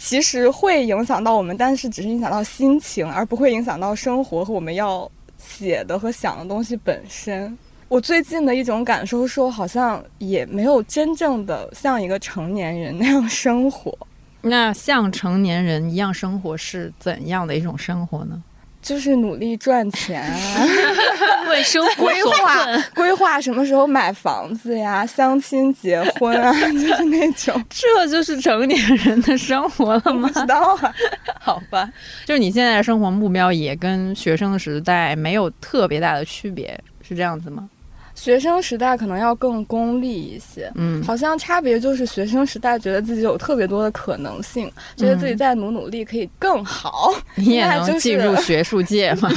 [0.00, 7.56] 其实会影响到我们，但是只是影响到心情，而不会影响到生活和我们要写的和想的东西本身。
[7.88, 13.96] 我最近的一种感受是我好像也没有真正的像一个成年人那样生活，
[14.42, 18.42] 那像成年人一样生活是怎样的一种生活呢？
[18.80, 20.66] 就是努力赚钱啊，
[21.50, 22.66] 为生活规划。
[22.94, 30.28] 规划什么时候买房子呀，相亲结婚啊， 就是那种这就是成年人的生活了吗？
[30.32, 30.94] 不知道啊。
[31.40, 31.90] 好吧，
[32.24, 37.68] 就是你现在的生活目标也跟学生时代没有特别大的区别，是这样子吗？
[38.18, 47.14] 学生时代可能要更功利一些，嗯，好像差别就是学生时代觉得自己有特别多的可能性，觉得自己再努努力可以更好。
[47.36, 49.30] 你也能进入学术界吗？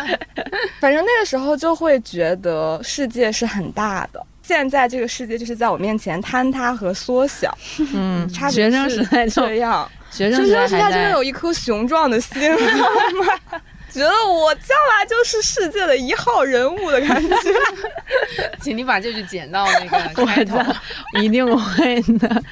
[0.80, 4.24] 反正那个时候就会觉得世界是很大的。
[4.42, 7.56] 现在这个世界就是在我面前坍塌和缩小，
[7.94, 9.90] 嗯，差别学生是时代这样。
[10.10, 13.60] 学生时代时代还在真的有一颗雄壮的心， 吗？
[13.94, 17.36] 觉得我将来就是世界的一号人物的感觉。
[18.60, 20.58] 请你把这句剪到那个我开头。
[21.22, 22.42] 一定会的。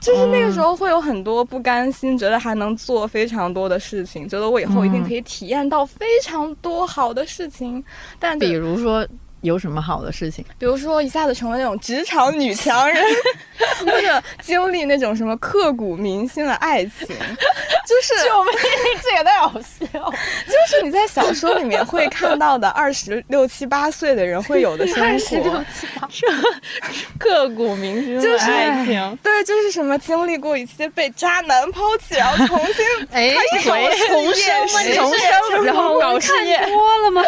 [0.00, 7.82] 就是那个时候会有很多不甘心，觉得还能做非常多的事情，觉得我以后一定可以体验到非常多好的事情。
[8.18, 9.06] 但比如说
[9.42, 10.44] 有什么好的事情？
[10.58, 13.04] 比如说一下子成为那种职场女强人，
[13.84, 18.52] 或者经历那种什么刻骨铭心的爱情， 就是救命，
[19.02, 19.86] 这也太好笑。
[19.90, 25.64] 就是你在小说里面会看到的二十六七八岁的人会有的生活，
[27.18, 33.76] 刻骨铭心的爱情，对，就是什么经历过一些被渣男抛弃，然后重新 哎，开始搞
[34.08, 35.14] 重生，重
[35.50, 37.22] 生，然后搞事业，多了吗？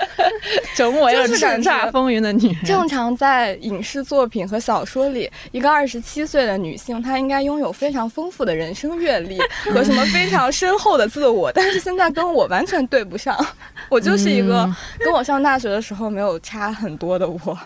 [0.75, 2.65] 成为了就是感觉叱咤风云的女人。
[2.65, 9.39] 正常在影视作品和小说里，一个二十七岁的女性，她应该拥有非常丰富的人生阅历
[9.73, 13.35] 和什么非常深厚的自我，但是现在跟我完全对不上，
[13.89, 17.59] 我就是一个跟我上大学的时候没有差很多的我。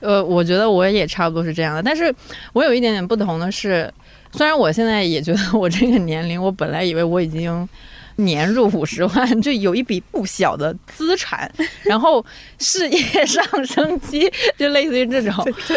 [0.00, 2.14] 呃，我觉得我也差不多是这样的，但是
[2.52, 3.90] 我有一点点不同的是，
[4.32, 7.66] 虽然我现在也觉得我这个年龄，我本来以为我已经
[8.16, 11.50] 年入五十万， 就有一笔不小的资产，
[11.82, 12.24] 然后
[12.58, 15.32] 事业上升期，就类似于这种。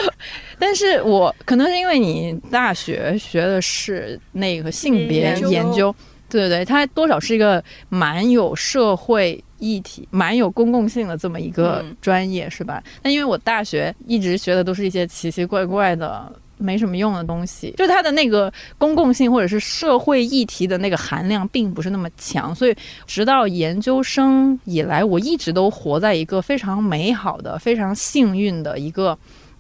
[0.60, 5.95] 但是我可能是因为你大学学的是那个性别研究研究，
[6.30, 12.84] 对对对，它多少是一个蛮有社会议题、蛮有公共性的这么一个嗯专业，是吧？
[13.04, 16.32] 那因为我大学一直学的都是一些奇奇怪怪的。
[16.57, 29.17] 没什么用的东西，就它的那个公共性或者是社会议题的那个含量并不是那么强，所以直到研究生以来，我一直都活在一个非常美好的、非常幸运的一个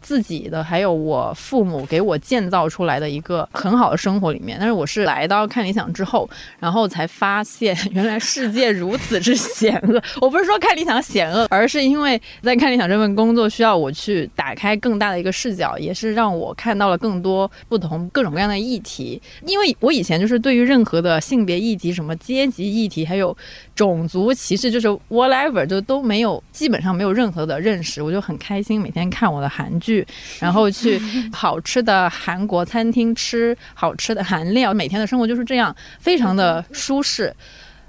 [0.07, 4.55] 自己的，还有我父母给我建造出来的一个很好的生活里面。
[4.57, 6.29] 但是我是来到看理想之后，
[6.61, 10.01] 然后才发现原来世界如此之险恶。
[10.21, 19.21] 我不是说看理想险恶，而是因为在看理想这份工作需要我去打开更大的一个视角，也是让我看到了更多不同各种各样的议题。
[19.45, 23.35] 因为我以前就是对于任何的性别议题、什么阶级议题，还有
[23.75, 28.01] 种族歧视，就是 whatever，就都没有，基本上没有任何的认识。
[28.01, 29.96] 我就很开心，每天看我的韩剧，
[30.39, 30.99] 然后去
[31.31, 37.33] 好吃的韩国餐厅吃好吃的韩料，每天的生活就是这样，非常的舒适。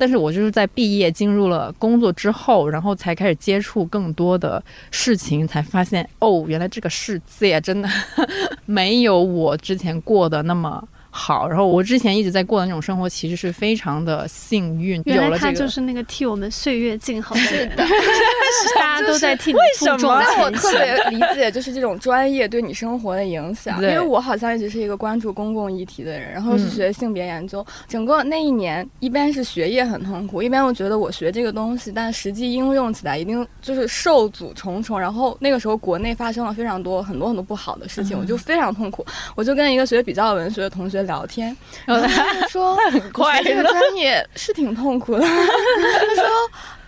[0.00, 7.88] 但是我就是在毕业进入了工作之后，然后才开始接触更多的事情，才发现哦，原来这个世界真的
[8.64, 10.86] 没有我之前过的那么
[11.18, 11.46] 好。
[11.46, 15.52] 然后我之前一直在过的那种生活，其实是非常的幸运，原来有了这个。
[15.52, 20.68] 他就是那个替我们岁月静好的人， 大家都在替你负什么重但我特。
[20.78, 34.98] 别理解，就是这种专业对你生活的影响，因为我好像一直是一个关注公共议题的人，然后是嗯学性别研究，整个那一年一边是学业很痛苦，一边我觉得我学这个东西，但实际应用起来一定就是受阻重重。
[35.00, 39.04] 然后那个时候国内发生了非常多很多很多不好的事情，我就非常痛苦。
[39.34, 42.78] 我就跟一个学比较文学的同学聊天， 然后他就说
[43.42, 45.20] 这个专业是挺痛苦的。
[45.26, 46.24] 他说。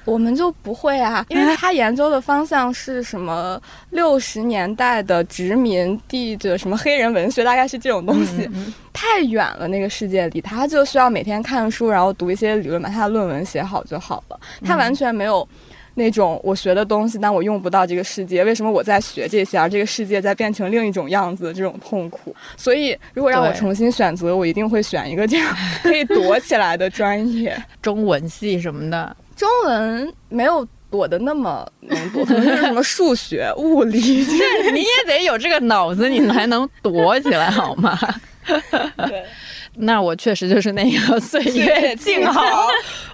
[0.07, 9.69] 我们就不会啊，因为他研究的方向是什么六十年代的殖民地的什么黑人文学，大概是这种东西，嗯太远了。
[9.69, 14.41] 那个世界里，他就需要每天看书，然后读一些理论，把他的论文写好就好了。
[14.65, 15.47] 他完全没有
[15.95, 18.45] 那种我学的东西，但我用不到这个世界。
[18.45, 22.35] 为什么我在学这些，而这个世界在变成另一种样子的这种痛苦？
[22.57, 27.57] 所以，如果让我重新选择，我一定会选一个这样可以躲起来的专业。
[27.83, 33.99] 中文系什么的，中文没有躲的那么能躲，可能就是什么数学、物理。
[34.73, 37.99] 你也得有这个脑子，你才能躲起来，好吗？
[39.07, 39.25] 对，
[39.77, 42.43] 那我确实就是那个岁月静好，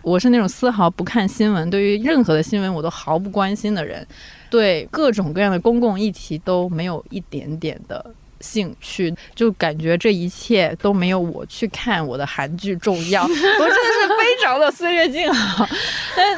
[0.02, 4.06] 我是那种丝毫不看新闻，对于任何的新闻我都毫不关心的人，
[4.50, 8.14] 对各种各样的公共议题都没有一点点的。
[8.38, 15.66] 兴趣就感觉这一切都没有我去看我的韩剧重要，我真的是非常的岁月静好。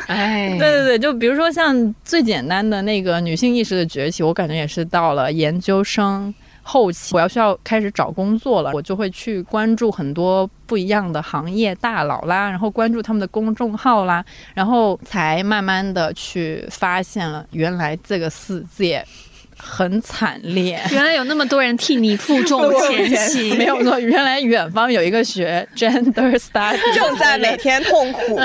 [0.06, 6.32] 哎，对对对，就比如说像最简单的那个女性意识的崛起，我感觉也是到了研究生
[6.68, 19.02] 后期，我要需要开始找工作了，我就会去关注很多不一样的行业大佬啦，然后关注他们的公众号啦，然后才慢慢的去发现了原来这个世界
[19.58, 20.80] 很惨烈。
[20.92, 28.40] 原来有那么多人替你负重前行， 没有错，原来远方有一个学 gender study，正在每天痛苦。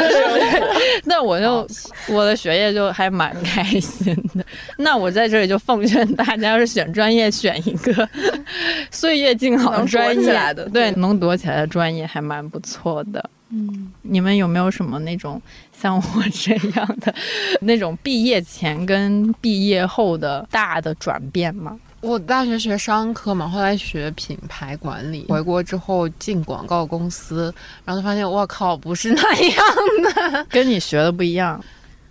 [1.06, 1.68] 那我就
[2.08, 4.44] 我的学业就还蛮开心的。
[4.78, 8.10] 那我在这里就奉劝大家，要是选专业，选一个
[8.92, 13.30] 岁月静好的专业对能躲起来的专业还蛮不错的。
[13.56, 15.42] 嗯，你们有没有什么那种
[15.76, 17.14] 像我这样的
[17.62, 21.80] 那种毕业前跟毕业后的大的转变吗？
[22.02, 27.52] 我大学学商科嘛，后来学品牌管理，回国之后进广告公司，
[27.84, 29.66] 然后就发现我靠，不是那样
[30.14, 31.60] 的，跟你学的不一样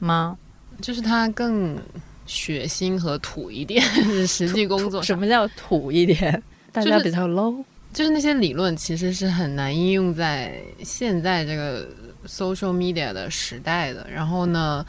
[0.01, 0.37] 吗？
[0.81, 1.79] 就是它更
[2.27, 3.81] 血腥和土一点，
[4.27, 6.43] 实际工作什么叫土一点？
[6.73, 7.63] 大家比较 low。
[7.93, 11.87] 就是那些理论其实是很难应用在现在这个
[12.27, 14.07] social media 的时代的。
[14.13, 14.85] 然后呢，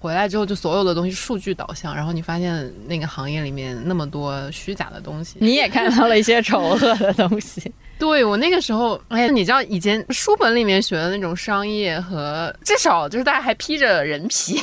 [0.00, 5.36] 回来之后就所有的东西数据导向，然后你发现那个行业里面那么多虚假的东西。
[5.40, 14.58] 你也看到了一些丑恶的东西， 对我那个时候，哎呀，你知道以前书本里面学的那种商业和至少就是大家还披着人皮，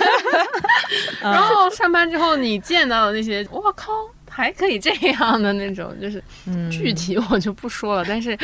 [1.20, 3.92] 然后上班之后你见到的那些，我靠。
[4.36, 8.36] 还可以这样的那种，就是嗯具体我就不说了，但是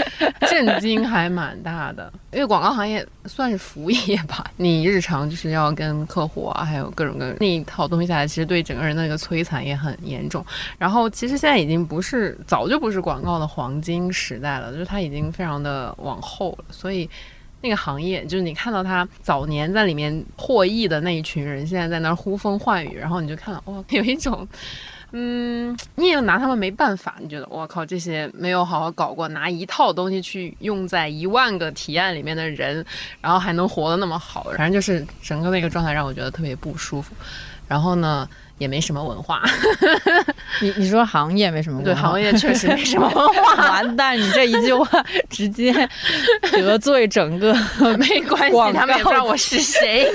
[0.48, 2.10] 震惊还蛮大的。
[2.32, 10.42] 因为广告行业算是服务业吧，你日常就是要跟客户啊，还有各种各那一套东西下来，其实对整个人的那个摧残也很严重。
[10.78, 17.06] 然后其实现在已经不是早就不是广告的黄金时代了，就是它已经非常的往后了，所以。
[17.64, 24.44] 那个行业，就是你看到他早年在里面获益的那一群人，现在在那儿呼风唤雨，然后你就看到哇，有一种，
[25.12, 27.16] 嗯，你也拿他们没办法。
[27.20, 32.84] 你觉得我靠，这些没有好好搞过，拿一套东西去用在一万个提案里面的人，
[33.20, 37.14] 然后还能活得那么好，反正就是整个那个状态让我觉得特别不舒服。
[37.68, 38.28] 然后呢，
[38.62, 39.42] 也没什么文化，
[40.62, 44.16] 你你说行业没什么文化，对行业确实没什么 文化，完蛋！
[44.16, 45.74] 你这一句话直接
[46.52, 47.52] 得罪整个
[47.98, 50.08] 没关系，他们也不知道我是谁。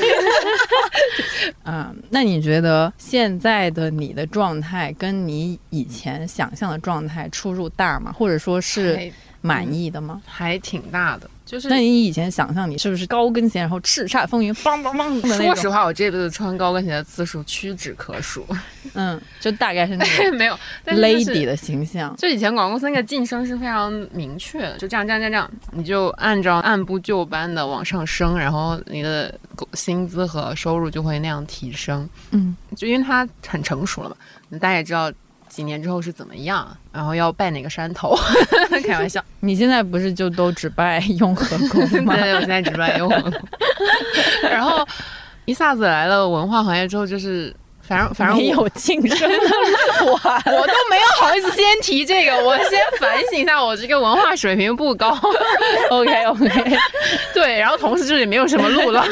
[1.66, 8.14] 嗯，那你觉得现在的你的状态跟你以前想象的状态出入大吗？
[8.18, 10.22] 或者说是满意的吗？
[10.26, 15.46] 还挺大的，就是那你以前想象你是不是高跟鞋，然后叱咤风云，梆梆梆的那种？
[15.46, 18.46] 说实话，我这辈子穿高跟鞋的次数屈指可数。
[18.94, 22.14] 嗯，就大概是那种 没有，lady 的形象。
[22.18, 29.34] 就以前广告公司那个晋升是非常明确的，就这样这样这样这样，你就按照按部就班的往上升，然后你的
[29.74, 32.08] 薪资和收入就会那样提升。
[32.32, 35.12] 嗯，就因为它很成熟了嘛，大家也知道
[35.50, 38.16] 几年之后是怎么样，然后要拜哪个山头，
[38.86, 39.24] 开玩笑。
[39.40, 42.16] 你现在不是就都只拜雍和宫吗？
[42.20, 43.34] 对，我现在只拜雍和宫。
[44.50, 44.86] 然后
[45.46, 47.56] 一下子来了文化行业之后，就是
[47.88, 50.42] 反正反正我没有晋升的路啊！
[50.46, 55.18] 我都没有好意思先提这个，我先反省一下，我这个文化水平不高。
[55.90, 56.78] OK OK，
[57.34, 59.06] 对，然后同时就是也没有什么路了，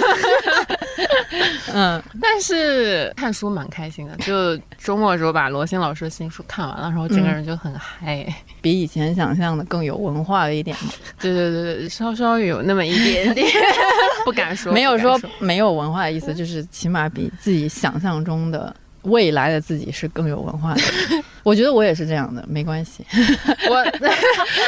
[1.73, 4.15] 嗯，但是看书蛮开心的。
[4.17, 8.25] 就周末的时候把罗欣老师的新书看完了，然后整个人就很嗨。
[8.61, 10.91] 比以前想象的更有文化了一点嘛。
[11.19, 13.47] 对对对对，稍稍有那么一点点，
[14.25, 18.64] 不敢说，没有说没有文化的意思，就是起码比自己想象中的
[19.05, 20.81] 未来的自己是更有文化的。
[21.43, 23.05] 我觉得我也是这样的，没关系。
[23.69, 23.83] 我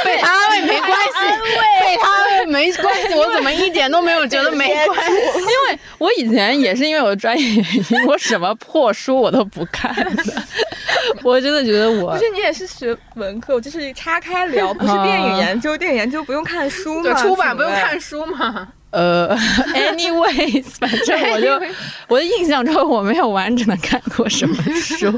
[0.05, 1.41] 被他安慰没关系，
[1.81, 5.13] 被他安慰没关系，我怎么一点都没有觉得没关系？
[5.39, 10.23] 因为我以前也是因为我的专业原因，我什么破书我都不看的。
[11.23, 18.67] 我真的觉得我不是你也是学文科，我就是岔开聊，不是电影研究，电影研究不用看书对吗？，出版不用看书嘛？
[18.91, 19.35] 呃，
[19.75, 21.47] anyways，反正我就
[22.07, 25.13] 我的印象中我没有完整的看过什么书，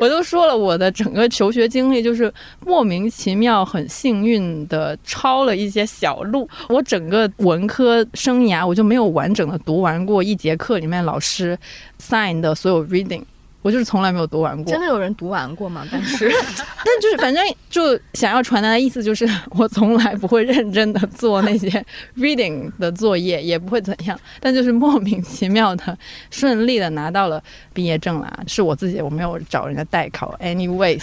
[0.00, 2.32] 我都说了我的整个求学经历就是
[2.64, 11.56] 莫名其妙很幸运的抄了一些小路，我整个文科生涯我就没有完整的读完过一节课里面老师
[12.02, 13.22] sign 的所有 reading。
[13.62, 15.84] 我就是从来没有读完过，真的有人读完过吗？
[15.90, 19.28] 但是但就是反正就想要传达的意思就是，
[19.58, 21.68] 我从来不会认真的做那些
[22.16, 25.98] reading 的作业，也不会怎样，但就是莫名其妙的
[26.30, 27.42] 顺利的拿到了
[27.72, 30.32] 毕业证啦，是我自己，我没有找人家代考。
[30.40, 31.02] Anyways，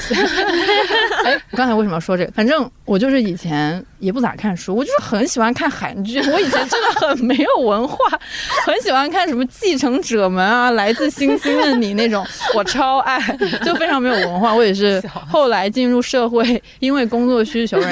[1.23, 2.31] 哎，我刚才为什么要说这个？
[2.31, 7.97] 反正我就是以前也不咋看书，我就是很喜欢看韩剧， 我以前真的很没有文化，
[8.65, 13.19] 很喜欢看什么《继承者们》啊，《来自星星的你》那种， 我超爱，
[13.65, 14.53] 就非常没有文化。
[14.53, 17.87] 我也是 后来进入社会，因为工作需求，也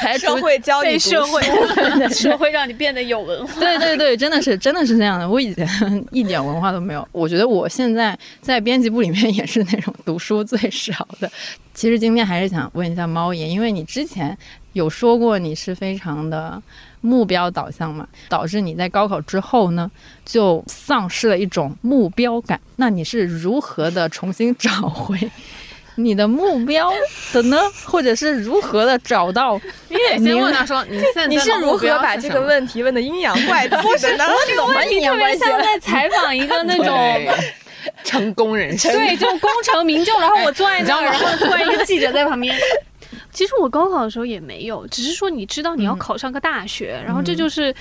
[0.00, 1.42] 才逐社会教你被读社会
[2.08, 3.60] 书社会让你变得有文化。
[3.60, 5.28] 对对对，真的是真的是这样的。
[5.28, 5.68] 我以前
[6.10, 11.30] 一点文化都没有，我觉得我现在在编辑部里面也是那种读书最少的。
[11.74, 14.36] 其实今天还是想问一下猫爷，因为你之前
[14.72, 16.60] 有说过你是非常的
[17.00, 19.90] 目标导向嘛，导致你在高考之后呢
[20.24, 22.60] 就丧失了一种目标感。
[22.76, 25.30] 那你是如何的重新找回？
[25.96, 26.90] 你的目标
[27.34, 29.60] 的呢， 或者是如何的找到？
[29.90, 34.24] 你也先问他说，你现在你是如何把这个问题问的阴阳怪气的呢？
[34.56, 35.40] 怎么 阴阳怪气？
[35.40, 36.86] 像在采访一个那种，
[38.04, 38.90] 成功人生？
[38.94, 42.56] 对，就功成名就，然后我坐在那儿，然后突然一个记者在旁边。
[43.32, 47.74] 其实我高考的时候也没有，只是说你知道你要考上个大学，然后这就是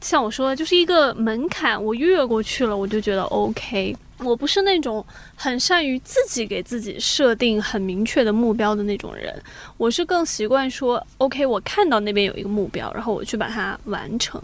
[0.00, 3.96] 像我说的，就是一个门槛，我越过去了，我就觉得 OK。
[4.22, 5.02] 我不是那种
[5.34, 9.34] 很善于自己给自己设定很明确的目标的那种人，
[9.78, 14.38] 我是更习惯说，OK，我看到那边有一个目标，然后我去把它完成。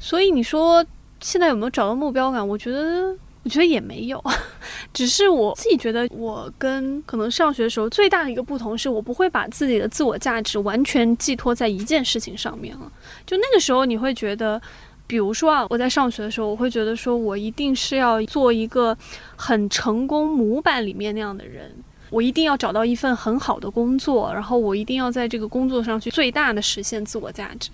[0.00, 0.84] 所以你说
[1.20, 2.46] 现在有没有找到目标感？
[2.46, 3.14] 我觉得，
[3.44, 4.22] 我觉得也没有，
[4.92, 12.92] 只是我自己觉得，我跟可能上学的时候最大的一个不同是，我不会把自己的自我价值完全寄托在一件事情上面了。
[13.26, 14.60] 就那个时候，你会觉得。
[15.04, 18.96] 比如说啊，我在上学的时候，我会觉得说，我一定是要做一个
[19.36, 21.70] 很成功模板里面那样的人，
[22.08, 27.68] 我一定要找到一份很好的工作，然后我一定要在这个工作上去最大的实现自我价值。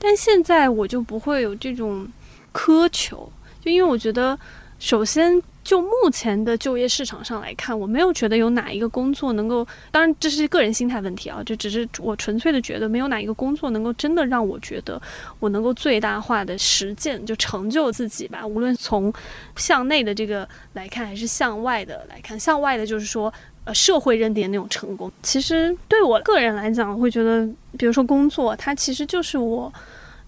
[0.00, 2.08] 但现在我就不会有这种
[2.52, 4.36] 苛求，就因为我觉得，
[4.80, 5.40] 首先。
[5.62, 15.00] 就目前的就业市场上来看，我没有觉得有哪一个工作能够，当然这是个人心态问题啊，这只是我纯粹的觉得没有哪一个工作能够真的让我觉得
[15.38, 18.44] 我能够最大化的实践就成就自己吧。
[18.44, 19.12] 无论从
[19.54, 23.32] 向内的这个来看，还是向外的来看，向外的就是说
[23.64, 27.46] 呃社会认定的那种成功，其实对我个人来讲，我会觉得，
[27.78, 29.70] 比如说工作，它其实就是我。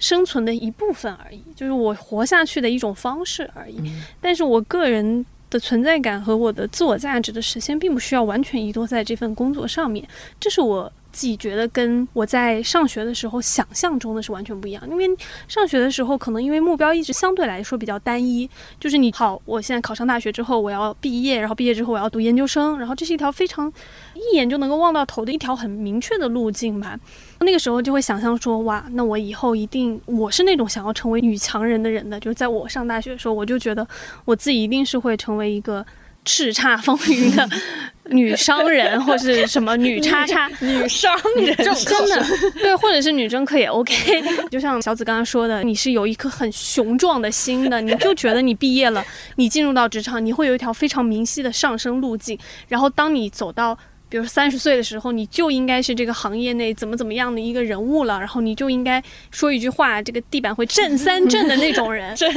[0.03, 3.77] 生存的一部分而已，就是我活下去的一种方式而已。
[4.21, 10.07] 但是我个人的存在感和我的自我价值的实现，并不需要完全依托在这份工作上面。
[10.41, 10.93] 这是我。
[11.13, 15.07] 自己觉得跟我在上学的时候想象中的是完全不一样，因为
[15.47, 18.49] 上学的时候可能因为目标一直相对来说比较单一，
[18.81, 23.73] 就是你好，我现在考上大学之后我要毕业，然后毕业之后我要读研究生，然后这是一条非常
[24.15, 26.99] 一眼就能够望到头的一条很明确的路径吧。
[27.41, 33.87] 那个时候就会想象说，哇，那我以后一定我是那种想要成为女强人的人的，就是在我上大学的时候，我就觉得
[34.25, 35.85] 我自己一定是会成为一个。
[36.25, 37.49] 叱咤风云的
[38.11, 42.27] 女商人，或是什么女叉叉女商人，真的
[42.61, 44.23] 对，或者是女政客也 OK。
[44.51, 49.05] 就像小紫刚刚说的，你是有一颗很雄壮的心的，你就觉得你毕业了，
[49.37, 52.39] 你进入到职场，你会有一条非常明晰的上升路径。
[52.69, 53.79] 然后当你走到。
[54.13, 62.13] 比如三十岁的时候，你就应该是这个行业内怎么怎么样的一个人物了，然后你就应该说一句话，这个地板会震三震的那种人。
[62.15, 62.31] 震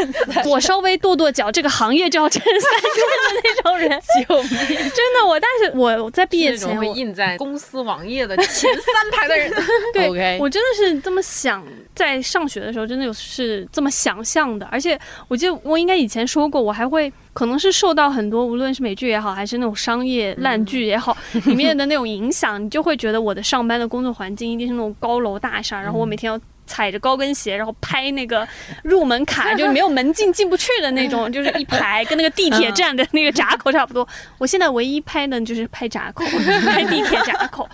[0.46, 3.90] 我稍微跺跺脚，这个行业就要震三震的那种人。
[4.26, 4.78] 救命！
[4.78, 9.52] 真的，我大学我在毕业前会印在公司网页的前三排的人。
[9.94, 11.62] 对，我真的是这么想，
[11.94, 14.98] 在上学的时候真的有是这么想象的，而且
[15.28, 17.12] 我记得我应该以前说过，我还会。
[17.36, 21.16] 可能是受到很多，无论是美剧也好，还是那种商业烂剧也好，
[21.46, 28.48] 里面的那种影响，你就会觉得我的上班的工作环境一定是那种高楼大厦，然后我每天要踩着高跟鞋，然后拍那个
[28.84, 34.08] 入门卡， 就没有门禁进不去的那种，就是一排跟那个地铁站的那个闸口差不多。
[34.40, 36.24] 我现在唯一拍的就是拍闸口，
[36.66, 37.68] 拍地铁闸口。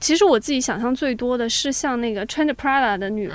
[0.00, 3.30] 其实我自己想象最多的是像那个穿着 Prada 的女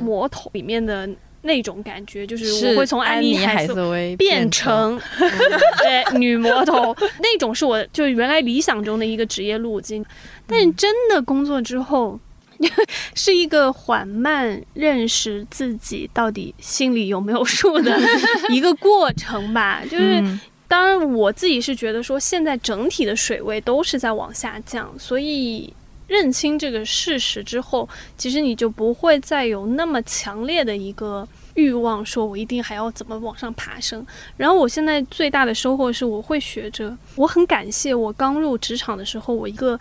[0.00, 1.08] 魔头里面的。
[1.46, 10.04] 那种感觉就是我会从安妮海瑟薇变成 对女魔头，那种是我就是原来理想中的一个职业路径，
[10.46, 12.20] 但真的工作之后，
[13.14, 17.98] 是一个缓慢认识自己到底心里有没有数的
[18.50, 19.82] 一个过程吧。
[19.90, 20.22] 就是
[20.68, 25.72] 当然我自己是觉得说，现在整体的水位都是在往下降，所以。
[26.06, 34.06] 认清这个事实之后，其实你就不会再有那么强烈的一个欲望，说我一定还要怎么往上爬升。
[34.36, 39.78] 然后我现在最大的收获是，我会学着，我很感谢我刚入职场的时候，我一个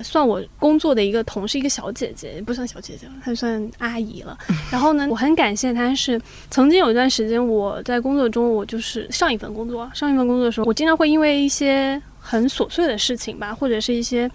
[0.00, 4.36] 算我工作的一个同事，一个小姐姐，不算小姐姐了，她算阿姨了。
[4.72, 6.20] 然后呢，我很感谢她，是
[6.50, 14.28] 曾经有一段时间我在工作中，我就是上一份工作，上一份工作的时候，我经常会因为一些很琐碎的事情吧，或者是一些。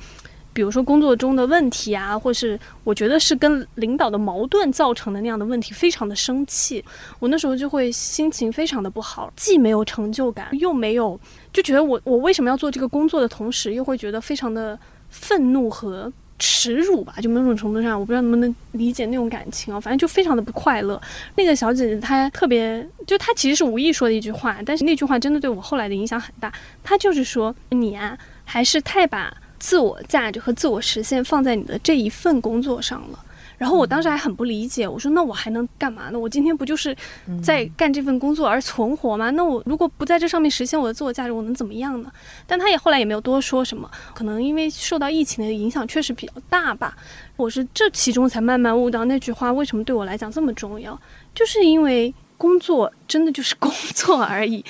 [0.53, 6.83] 比如说工作中的问题啊，或是我觉得是跟领导的矛盾造成的那样的问题，非常的生气。
[7.19, 11.19] 我那时候就会心情非常的不好，既没有成就感，又没有
[11.51, 14.77] 就觉得我我为什么要做这个工作的同时，又会觉得非常的
[15.09, 17.15] 愤怒和耻辱吧？
[17.21, 19.79] 就某种程度上，我不知道能不能理解那种感情啊。
[19.79, 21.01] 反正就非常的不快乐。
[21.35, 26.53] 那个小姐姐她特别，就她其实是无意说的一句话，但是那句话真的对我后来的影响很大。
[26.83, 29.35] 她就是说你啊，还是太把。
[29.63, 33.19] 自我价值和自我实现放在你的这一份工作上了，
[33.57, 36.19] 然后我当时还很不理解，我说那我还能干嘛呢？
[36.19, 36.93] 我今天不就是
[37.41, 39.29] 在干这份工作而存活吗？
[39.29, 42.11] 那我如果不在这上面实现我的自我价值，我能怎么样呢？
[42.45, 46.97] 但他也后来也没有多说什么，可能因为受到疫情的影响确实比较大吧。
[47.37, 50.99] 我是这其中才慢慢悟到那句话为什么对我来讲这么重要，
[51.33, 54.65] 就是因为工作真的就是工作而已，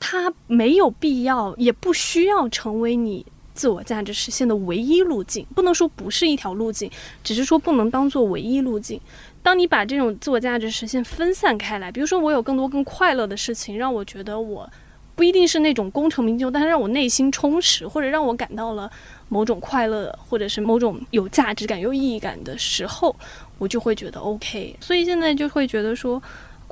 [0.00, 3.24] 它没有必要也不需要成为你。
[3.54, 6.90] 自我价值实现的唯一路径，不能说不是一条路径，
[7.22, 9.00] 只是说不能当做唯一路径。
[9.42, 14.70] 当你把这种自我价值实现分散开来，比如说我有更多更快乐的事情，让我觉得我
[15.14, 18.90] 不一定是那种功成名就，但是让我内心充实，或者让我感到了
[19.28, 23.14] 某种快乐，或者是某种有价值感、有意义感的时候，
[23.58, 24.76] 我就会觉得 OK。
[24.80, 26.22] 所以现在就会觉得说。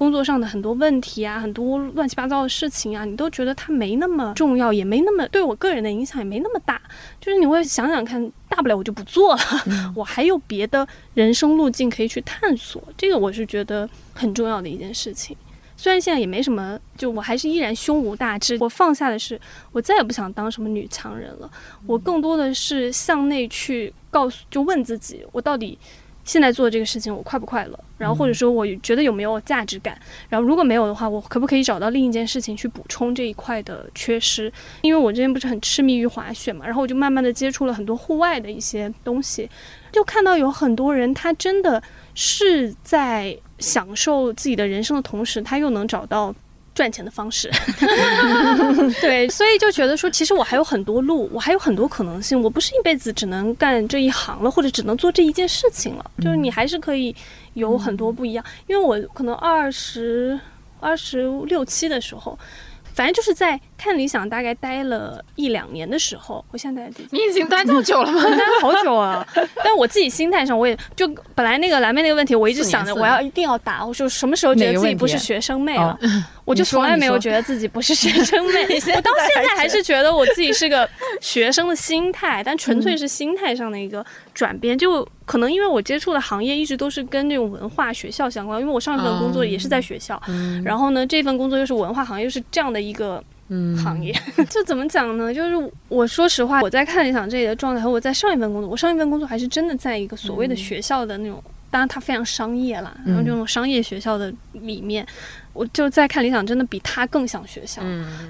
[0.00, 6.80] 工作上的很多问题啊，很多乱七八糟的事情啊，你都觉得它没那么重要，也没那么对我个人的影响也没那么大。
[7.20, 9.40] 就是你会想想看，大不了我就不做了，
[9.94, 12.82] 我还有别的人生路径可以去探索。
[12.96, 15.36] 这个我是觉得很重要的一件事情。
[15.76, 18.56] 虽然现在也没什么，就我还是依然胸无大志。
[18.58, 19.38] 我放下的是，
[19.70, 21.50] 我再也不想当什么女强人了。
[21.86, 25.78] 我更多的是向内去告诉，就问自己，我到底。
[26.24, 27.78] 现在做这个事情，我快不快乐？
[27.98, 29.98] 然后或者说，我觉得有没有价值感？
[30.28, 34.52] 然后如果没有的话，我可不可以找到另一件事情去补充这一块的缺失？
[34.82, 39.48] 因为我之前不是很痴迷于滑雪嘛，然后我就慢慢的接触了很多户外的一些东西，
[39.92, 41.82] 就看到有很多人，他真的
[42.14, 46.34] 是在享受自己的人生的同时，他又能找到。
[46.80, 47.50] 赚钱的方式，
[49.02, 57.14] 对，所以就觉得说，其实我还有很多路，我还有很多可能性，我不是一辈子只能干这一行了，或者只能做这一件事情了，就是你还是可以
[57.52, 58.42] 有很多不一样。
[58.66, 60.40] 因为我可能二十
[60.80, 62.38] 二十六七的时候。
[62.92, 68.20] 反正就是在看理想大概待了一两年的时候，我现在待你已经待这么久了吗？
[68.28, 69.26] 待了好久啊！
[69.64, 73.84] 但我自己心态上，我也就本来那个蓝妹那个问题，我一直想着我要一定要答。
[73.84, 75.98] 我说什么时候觉得自己不是学生妹了？
[76.44, 78.64] 我就从来没有觉得自己不是 学生妹。
[78.64, 80.86] 我到现在还是觉得我自己是个
[81.20, 84.04] 学生的心态，但纯粹是心态上的一个
[84.34, 84.76] 转变。
[84.76, 90.20] 就可能因为我接触的行业一直都是跟这种文化学校相关，因为我上一份工作也是在学校，
[90.64, 93.22] 然后呢，这份工作又是文化行业，又是这样的一个
[93.76, 94.14] 行业。
[94.48, 95.32] 就怎么讲呢？
[95.34, 105.06] 就是我说实话，我在看理想这里的状态和我在上一份工作，我上一份工作还是真的在一个所谓的学校的那种，当然它非常商业啦，然后这种商业学校的里面。
[105.52, 107.82] 我就在看理想，真的比它更像学校，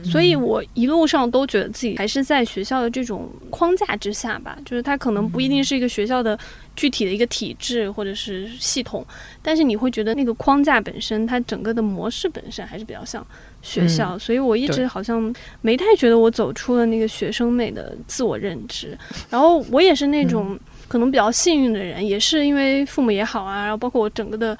[0.02, 4.56] 所以我一路上都觉得自己还是在学校的这种框架之下吧。
[4.64, 6.36] 就是它可能不一定是一个学校的
[6.74, 9.06] 具体的一个体制或者是系统，
[9.42, 13.24] 但是你会觉得那个框架本身，它整个的模式本身还是比较像
[13.62, 14.18] 学校。
[14.18, 18.96] 所以我一直好像没太觉得我走出了那个学生妹的自我认知。
[19.28, 20.58] 然后我也是那种
[20.88, 24.56] 可能比较幸运的人，也是因为父母也好啊，然后包括我整个的。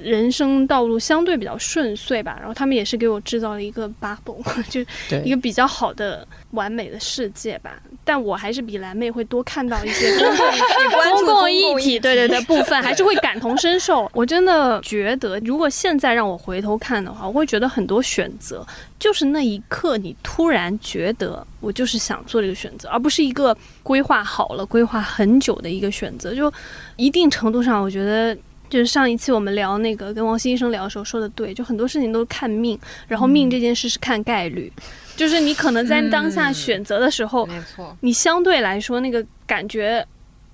[0.00, 4.40] 人生道路相对比较顺遂吧，然后他们也是给我制造了一个 bubble，
[4.70, 4.80] 就
[5.24, 7.82] 一个比较好的完美的世界吧。
[8.08, 14.10] 但我还是比蓝妹会多看到一些公共议题， 对对对， 部分还是会感同身受。
[14.14, 18.66] 我真的觉得，如果现在让我回头看的话，我会觉得很多选择
[18.98, 26.34] 就是那一刻你突然觉得我就是想做这个选择，而不是一个规划好了、规划很久的一个选择。
[26.34, 26.50] 就
[26.96, 28.34] 一定程度上，我觉得。
[28.70, 34.70] 就是上一期我们聊那个跟王鑫医生聊的时候说的对，就很多事情都是看命，然后命这件事是看概率，
[35.18, 40.06] 就是你可能在当下选择的时候，没错，你相对来说那个感觉。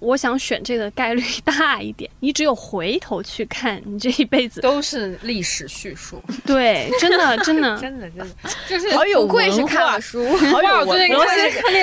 [0.05, 2.11] 我想选这个概率 大一点。
[2.21, 6.23] 你只有回头去看，你这一辈子都是历史叙述。
[6.47, 8.27] 对，真的，真的， 真的，真的，
[8.69, 11.27] 就是好有贵是看书，好有最近看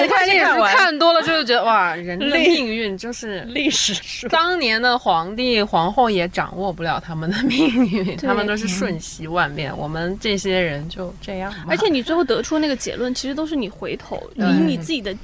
[0.07, 4.27] 看历史书看多了，就是觉得哇，人的命运就是历史书。
[4.27, 9.75] 当年的皇帝皇后也掌握不了他们的命运，他们都是瞬息万变。
[9.77, 11.53] 我们这些人就这样。
[11.67, 15.15] 而且你最后得出那个结论，其实都是你回头以你自己的，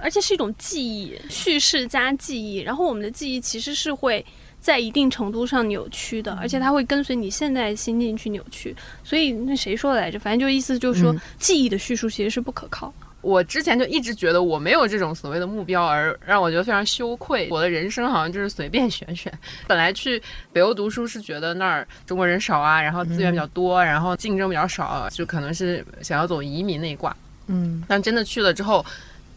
[0.00, 2.45] 而且是一种记忆叙事加记忆。
[2.56, 4.24] 然后我们的记忆其实是会
[4.60, 8.74] 在一定程度上扭曲的，而且它会跟随你现在心境去扭曲。
[9.04, 10.18] 所以那谁说的来着？
[10.18, 12.92] 反正就意思就是说，记忆的叙述其实是不可靠。
[13.22, 17.48] 我之前就一直觉得我没有这种所谓的目标，而让我觉得非常羞愧。
[17.50, 19.32] 我的人生好像就是随便选选。
[19.66, 20.22] 本来去
[20.52, 27.16] 北欧读书是觉得那儿中国人少啊，然后资源比较多，然后竞争比较少，就可能是想要走移民那一挂。
[27.48, 28.84] 嗯，但真的去了之后。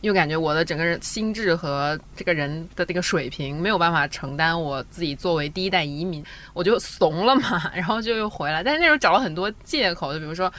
[0.01, 6.23] 又感觉我的整个人心智和这个人的这个水平没有办法承担我自己作为第一代移民，
[6.53, 8.63] 我就怂了嘛， 然后就又回来。
[8.63, 10.51] 但是那时候找了很多借口，就比如说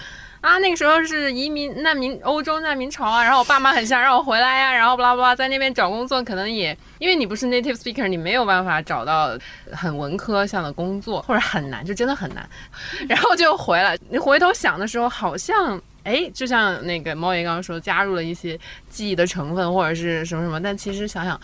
[0.42, 9.36] 啊，那个时候是移民难民欧洲难民潮啊，然后我爸妈很想让我回来呀，然后巴拉巴拉，在那边找工作可能也因为你不是 native speaker，你没有办法找到
[9.72, 12.48] 很文科向的工作，或者很难，就真的很难，
[13.08, 13.98] 然后就回来。
[14.10, 15.80] 你回头想的时候，好像。
[16.04, 21.40] 哎，就像那个猫爷刚刚说，加入了一些记忆的成分或者是什么什么，但其实想想，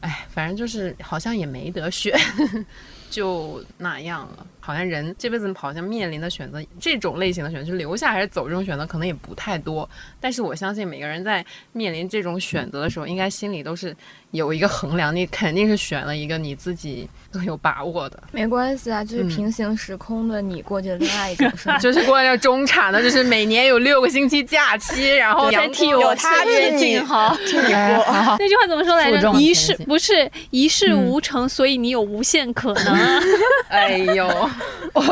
[0.00, 2.18] 哎，反正就是好像也没得选，
[3.10, 4.46] 就那样了。
[4.70, 9.88] 好像人这辈子好像面临的选择，这种类型的选择，就留下还是走这种选择，可能也不太多。
[10.20, 13.94] 但是我相信每个人在面临这种选择的时候，应该心里都是
[14.30, 18.22] 有一个衡量，你肯定是选了一个你自己更有把握的。
[18.30, 21.78] 没关系啊，就是嗯平行时空的你过去的另外一种生活。
[21.80, 27.36] 就是过着中产的，就是每年有六个星期假期，然后才替我他越近好。
[27.72, 29.32] 哎好好那句话怎么说来着？
[29.40, 33.20] 一事不是一事无成，所以你有无限可能。
[33.68, 34.28] 哎呦，
[34.94, 35.04] 哇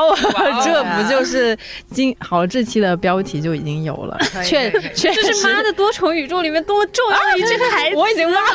[0.00, 1.56] 哦，哇哦这不就是
[1.90, 7.96] 今好这期的标题就已经有了，确确这是《妈的多重宇宙》里面多么重要的一句台词。
[7.96, 8.50] 我已经忘了。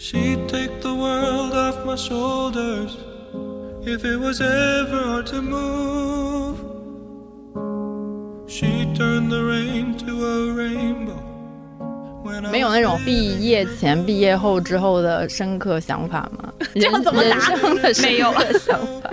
[0.00, 2.96] She'd take the world off my shoulders
[3.84, 6.77] if it was ever hard to move.
[8.48, 11.12] She'd turn the rain to a rainbow.
[12.50, 16.50] 没有那种毕业前、毕业后之后的深刻想法吗？
[16.74, 19.10] 这样怎么答生的深刻想法？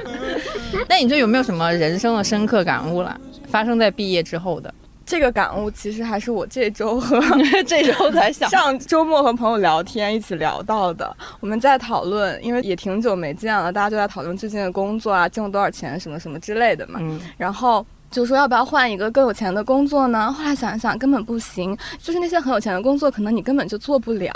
[0.87, 3.19] 那你这有没有什么人生的深刻感悟了？
[3.47, 4.73] 发生在毕业之后的，
[5.05, 7.19] 这个感悟其实还是我这周和
[7.67, 11.13] 这周才想上周末和朋友聊天一起聊到的。
[11.41, 16.99] 我们在讨论，因为也挺久没见了，大家就在讨论最近的工作啊，挣多少钱什么什么之类的嘛。
[17.01, 17.85] 嗯，然后
[18.15, 20.31] 就说要不要换一个更有钱的工作呢？
[20.31, 24.33] 后来想一想，根本不行，就是那些很有钱的工作，可能你根本就做不了。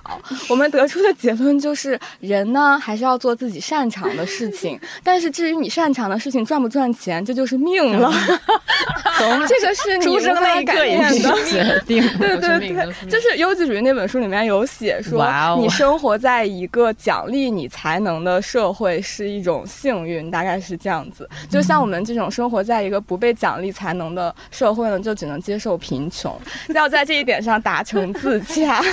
[0.50, 8.12] 我们得出的结论就是，人呢还是要做自己擅长的事情， 但是至于你擅长的事情赚不赚钱，这就是命了。
[9.48, 11.00] 这个是你出生那一刻已。
[11.20, 15.26] 经决定 对对对就是《优绩主义》那本书里面有写说
[15.60, 21.30] 你生活在一个奖励你才能的社会是一种幸运，大概是这样子。
[21.50, 26.40] 就像我们这种生活在一个不被奖励才能的社会呢，就只能接受贫穷，
[26.74, 28.82] 要在这一点上达成自洽。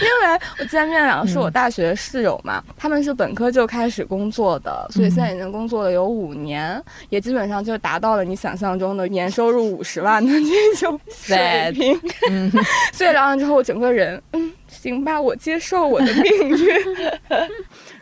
[0.00, 11.98] 因为我见面两个是我大学室友嘛，他们是本科就开始工作的，所以现在已经工作了有五年，也基本上就达到了你想象中的年收入五十万的这种水平。
[12.30, 12.50] 嗯，
[12.92, 16.84] 所以聊完之后，我整个人，嗯，行吧，我接受我的命运。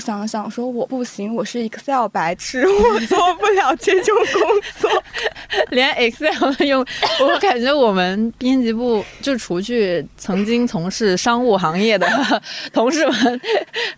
[0.03, 4.43] 想了想说，我不行，我是 Excel 白痴， 我做不了这种工
[4.81, 5.03] 作。
[5.71, 6.85] 连 Excel 都用，
[7.21, 12.07] 我感觉我们编辑部就除去曾经从事商务行业的
[12.73, 13.41] 同事们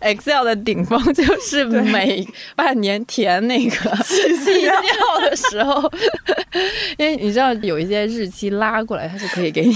[0.01, 5.91] ，Excel 的顶峰就是每半年填那个绩效的时候，
[6.99, 9.75] 因为你知道有一些日期拉过来，它是可以给你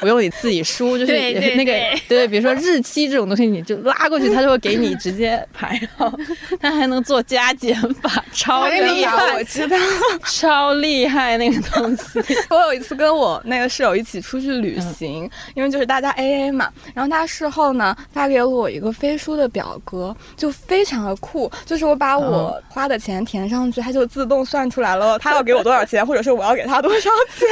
[0.00, 6.12] 不用你自己输，就是那个对对，比如说日期这种东西，你就拉过去，它就会给你直接排好，
[6.60, 9.76] 它还能做加减法， 超厉害，我知道。
[10.24, 12.22] 超厉害那个东西。
[12.50, 27.48] 我有一次跟我那个室友一起出去旅行，因为就是大家 A A 嘛，然后他事后呢发给了我一个飞书的表格，就非常的酷，就是我把我花的钱填上去，它就自动算出来了他要给我多少钱，或者是我要给他多少钱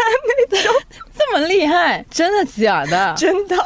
[0.51, 0.73] 那种，
[1.17, 3.15] 这么厉害，真的假的？
[3.17, 3.57] 真的。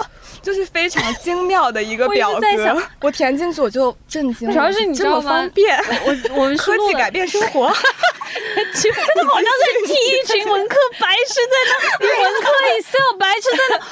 [0.46, 7.68] 就是非常精妙的一个表我在想格，我填进去我就震惊了，主要是你知这么道吗方便，我我们科技改变生活。
[8.72, 13.82] 真的好像在踢一群文科白痴在那， 文科 Excel 白痴在那，哇，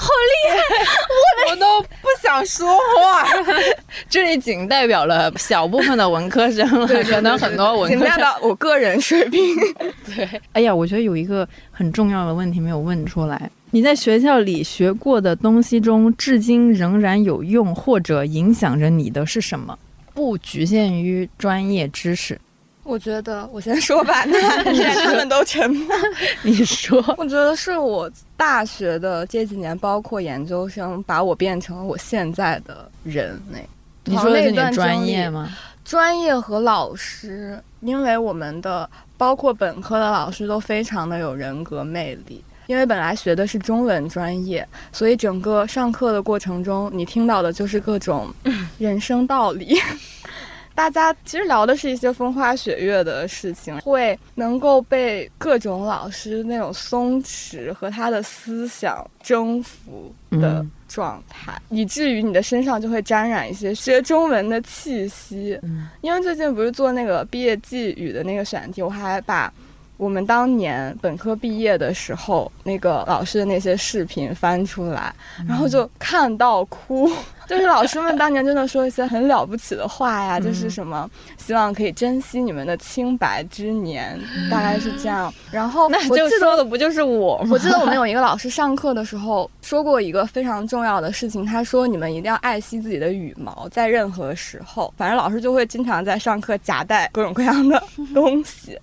[0.00, 1.50] 好厉害！
[1.50, 3.28] 我都不想说话。
[4.08, 8.20] 这里仅代表了小部分的文科生了，可能很多文仅代科生。
[8.20, 9.54] 表我个人水平。
[10.16, 13.50] 对，哎呀，我觉得有一个很重要的问题没有问出来。
[13.70, 19.78] 你在学校里学过的东西中，至今仍然有用或者影响着你的是什么？
[20.14, 22.40] 不局限于专业知识。
[22.82, 25.94] 我觉得我先说吧，那既然他们都沉默，
[26.42, 33.58] 你说，我觉得是我大学的这几年，包括研究生，把我变成了我现在的人那。
[34.04, 35.50] 你说的是你段专业吗？
[35.84, 38.88] 专业和老师，因为我们的
[39.18, 42.42] 包括本科的老师都非常的有人格魅力。
[42.68, 48.32] 因为本来学的是中文专业，所以整个上课的过程中，你听到的就是各种
[48.78, 49.74] 人生道理。
[50.76, 65.58] 大家其实聊的是一些风花雪月的事情，会能够被各种老师那种松弛和他的思想征服的嗯状态，以至于你的身上就会沾染一些学中文的气息。
[65.62, 69.52] 嗯因为最近不是做那个毕业寄语的那个选题，我还把
[69.98, 75.14] 我们当年本科毕业的时候那个老师的那些视频翻出来，
[75.46, 77.10] 然后就看到哭。
[77.48, 84.20] 就是老师们当年真的说一些很了不起的话呀，嗯就是什么希望可以珍惜你们的清白之年，
[84.50, 85.32] 大概是这样。
[85.50, 87.48] 然后那就说的不就是我吗？
[87.50, 97.82] 我记得我们有一个老师上课的时候说过一个非常重要的事情，他说你们一定要爱惜自己的羽毛，在任何时候，反正老师就会经常在上课夹带各种各样的
[98.12, 98.78] 东西。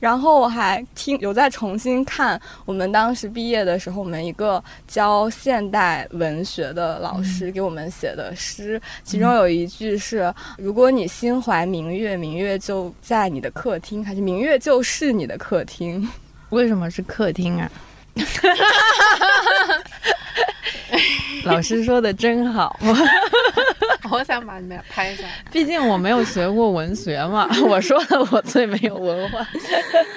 [0.00, 16.08] 然后我还听有在重新看我们当时毕业的时候，我们一个教现代文学的老师给我们写的诗，其中有一句是：如果你心怀明月，明月就在你的客厅，还是明月就是你的客厅。
[16.50, 17.70] 为什么是客厅啊？
[21.44, 22.74] 老师说的真好，
[24.10, 25.30] 我想把你们俩拍下来。
[25.52, 27.46] 毕竟我没有学过文学嘛。
[27.66, 29.46] 我说的我最没有文化，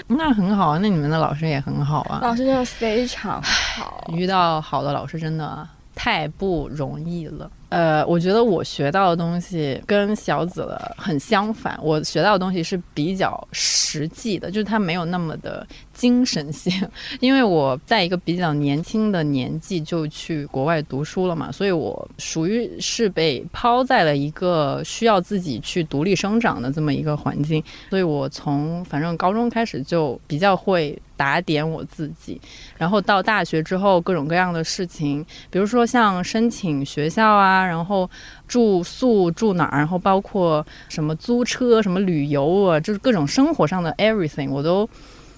[0.08, 0.80] 那很好啊。
[0.82, 2.20] 那你们的老师也很好啊。
[2.22, 4.10] 老师真的非常好。
[4.14, 7.52] 遇到好的老师真的太不容易了。
[7.70, 15.68] 呃，我觉得我学到的东西跟小紫的很相反，我学到的东西是比较实际的，就是它没有那么的
[15.98, 16.72] 精神性。
[17.20, 32.39] 因为我在一个比较年轻的年纪就去国外读书了嘛，所以我属于是被抛在了一个需要自己去独立生长的这么一个环境，所以我从反正高中开始就比较会打点我自己，
[32.78, 38.08] 然后到大学之后各种各样的事情，比如说像申请学校啊，然后
[38.48, 44.88] 住宿住哪儿，然后包括什么租车、什么旅游啊，就是各种生活上的 everything，我都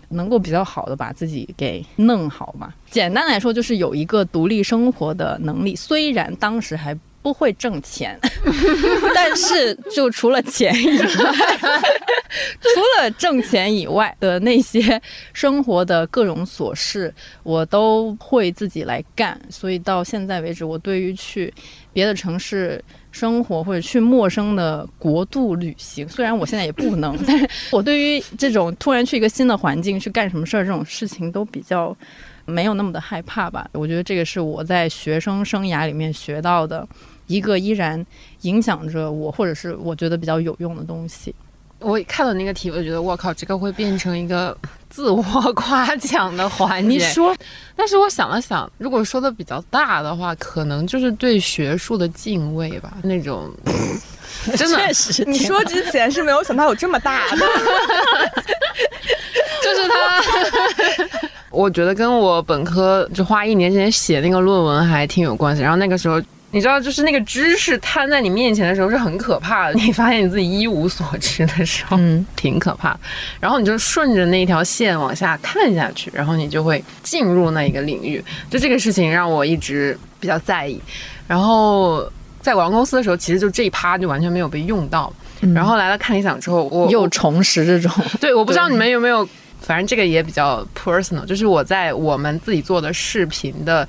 [0.10, 2.74] 能够比较好的把自己给弄好吧。
[2.90, 5.76] 简单来说，就是有一个独立生活的能力。
[5.76, 8.18] 虽然当时还不会挣钱，
[9.14, 11.06] 但是就除了钱以外，
[12.62, 15.00] 除了挣钱以外的那些
[15.34, 19.40] 生活的各种琐事，我都会自己来干。
[19.50, 21.54] 所以到现在为止，我对于去
[21.92, 22.82] 别的城市
[23.12, 31.96] 生活或者去陌生的国度旅行，虽然我现在也不能， 但是我对于这种突然去一个新的环境去干什么事儿这种事情都比较
[32.46, 33.68] 没有那么的害怕吧。
[33.74, 36.88] 我觉得这个是我在学生生涯里面学到的
[37.28, 38.06] 一个依然
[38.42, 41.34] 影响着我，或者是我觉得比较有用的东西。
[41.80, 44.56] 我看到那个题，我就觉得我靠，这个会变成一个
[44.90, 45.24] 自我
[45.54, 46.88] 夸奖的环节。
[46.90, 47.36] 你说，
[47.76, 53.50] 但是我想了想，如果说的比较大的话，可能就是对学术的敬畏吧，那种
[54.58, 57.38] 真的 确实你说之前是没有想到有这么大的，
[59.64, 60.22] 就是他，
[61.50, 65.62] 我觉得跟我本科就花一年时间写那个论文还挺有关系。
[65.62, 66.22] 然后那个时候，
[66.52, 73.00] 你知道，就是那个知识摊在你面前的时候是很可怕的， 你发现你自己一无所知的时候，嗯，挺可怕的。
[73.40, 78.24] 然后你就顺着那条线往下看下去，然后你就会进入那一个领域。
[78.50, 80.82] 就这个事情让我一直比较在意。
[81.28, 85.14] 然后在广告公司的时候，其实就这一趴就完全没有被用到。
[85.54, 89.24] 然后来了看理想之后，我又重拾这种， 对，我不知道你们有没有，
[89.62, 93.88] 反正这个也比较 personal，就是我在我们自己做的视频的。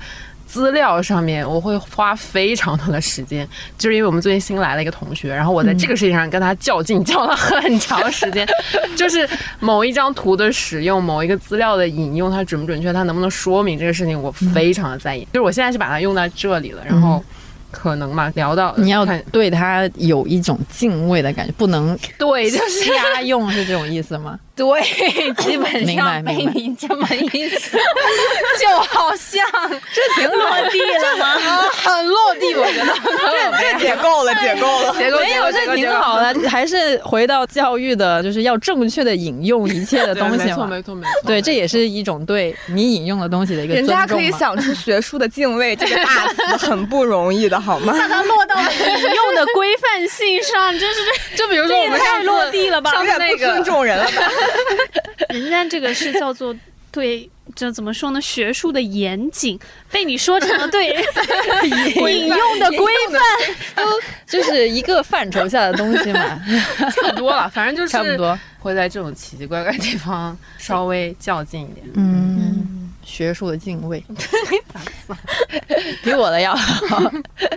[0.51, 3.47] 资料上面我会花非常多的时间，
[3.77, 8.45] 就是因为我们最近新来了一个同学，然后我在这个事情上跟他较劲，较了很长时间，
[8.97, 9.27] 就是
[9.61, 15.25] 某一张图的使用，某一个资料的引用，它准不准确，它能不能说明这个事情，我非常的在意。
[15.31, 17.23] 就是我现在是把它用在这里了，然后
[17.71, 24.37] 可能嘛，聊到你要看对他有一种敬畏的感觉，不能对，就是瞎用，是这种意思吗？
[24.53, 24.81] 对，
[25.37, 27.79] 基本上被你这么一说，
[28.71, 29.43] 就好像
[29.93, 31.35] 这挺落地了吗？
[31.71, 32.93] 很落地，我觉得。
[33.59, 34.93] 这解构了，解构了。
[34.97, 41.13] 结构没有，这挺好的，还是回到教育的，就是要正确的引用一切的东西没错，没错，没错。
[41.25, 44.07] 对，这也是一种对你引用的东西的一个人尊重嘛。
[44.07, 47.93] 家可以想出学术的敬畏这个大词，很不容易的，好吗？
[47.93, 50.99] 把 它落到了引用的规范性上，真是
[51.35, 52.91] 这就比如说我们太落地了吧？
[52.91, 54.11] 上次那有点不尊个重人了吧？
[55.29, 56.55] 人家这个是叫做
[56.91, 58.19] 对，这怎么说呢？
[58.19, 59.57] 学术的严谨
[59.89, 60.87] 被你说成了对
[61.95, 63.21] 引用的规范。
[63.75, 63.83] 都
[64.27, 66.41] 就是一个范畴下的东西嘛，
[66.77, 68.37] 差不多了，反正就是差不多。
[68.59, 71.83] 会在这种奇奇怪怪的地方稍微较劲一点。
[71.95, 72.50] 嗯，
[73.03, 74.03] 学术的敬畏，
[76.03, 77.11] 比我的要好。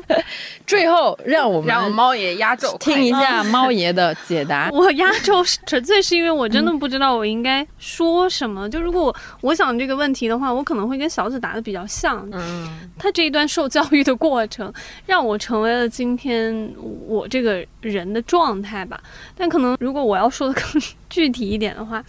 [0.66, 4.70] 最后，让我们让们猫爷压轴听一下猫爷的解答。
[4.72, 8.68] 我压轴是纯粹是因为我真的不知道我应该说什么。
[8.70, 12.26] 就如果我我想这个问题的话，我可能会跟小紫答的比较像。
[12.32, 14.72] 嗯，他这一段受教育的过程，
[15.04, 16.74] 让我成为了今天
[17.06, 18.98] 我这个人的状态吧。
[19.36, 22.02] 但可能如果我要说的更具体一点的话，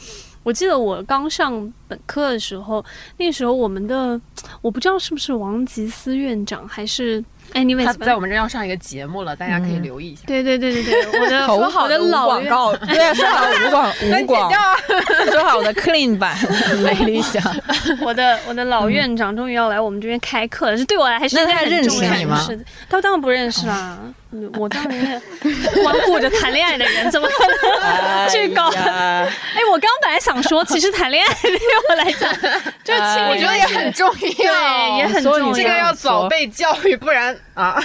[0.46, 2.86] 我记得我刚上本科的时候，
[3.18, 4.20] 那时候我们的
[4.62, 7.24] 我不知道是不是王吉思院长还是
[7.54, 10.22] Anyways，他在我们这要上一个节目了，大家可以留意一下。
[10.28, 14.52] 对对对对对，我的头我的好无老广告， 对 啊，说好无广无广，
[15.32, 16.38] 说好的 clean 版
[16.84, 17.42] 没理想。
[18.02, 22.60] 我的我的老院长终于要来我们这边开课了，这对我来说是那他认识你吗的。
[22.88, 24.14] 他当然不认识啦，嗯
[24.58, 25.22] 我当年
[25.84, 28.28] 光 顾着谈恋爱的人，怎么可能？
[28.30, 28.70] 去搞？
[28.76, 31.60] 哎哎，我刚本来想说，其实谈恋爱对
[31.90, 32.32] 我来讲，
[32.84, 33.00] 就是
[33.30, 35.64] 我觉得也很重要，对也很所以你重要。
[35.64, 37.82] 这个要早被教育，不然啊，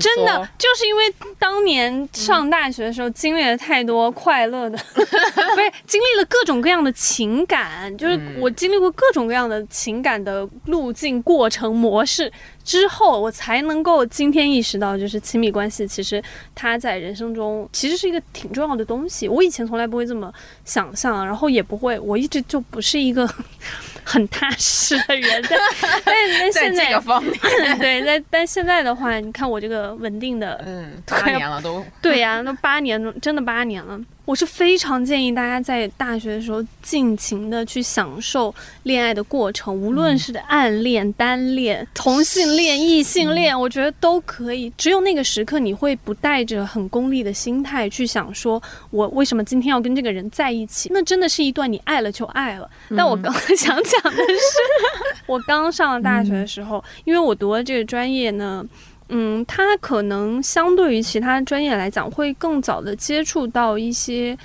[0.00, 1.04] 真的就是因为
[1.38, 12.32] 当年上大学的时候经历了太多快乐的，不是经历了各种各样的情感，就是我经历过各种各样的情感的路径、过程、模式
[12.64, 16.22] 之后，我才能够今天意识到，就是亲密关系其实
[16.54, 19.28] 它在人生中其实是一个挺重要的东西。
[19.28, 20.32] 我以前从来不会这么
[20.64, 23.28] 想象，然后也不会，我一直就不是一个
[24.02, 25.58] 很踏实的人，但
[26.04, 27.34] 但但现在这个方面，
[27.78, 34.00] 对，但但现在的话，你看我这个稳定的，嗯，八年了都，对呀、都八年了，真的八年了。
[34.24, 38.54] 我是非常建议大家在大学的时候尽情的去享受
[38.84, 44.72] 恋爱的过程，无论是暗恋、单恋、同性恋、异性恋，我觉得都可以。
[44.78, 50.88] 只有那个时刻，你会不带着很功利的心态去想说，我为什么今天要跟这个人在一起？
[50.90, 52.68] 那真的是一段你爱了就爱了。
[52.96, 58.64] 但我刚刚 想讲的是， 我刚上了大学的时候，因为我读了这个专业呢。
[59.08, 64.36] 嗯，它可能相对于其他专业来讲，会更早的接触到一些。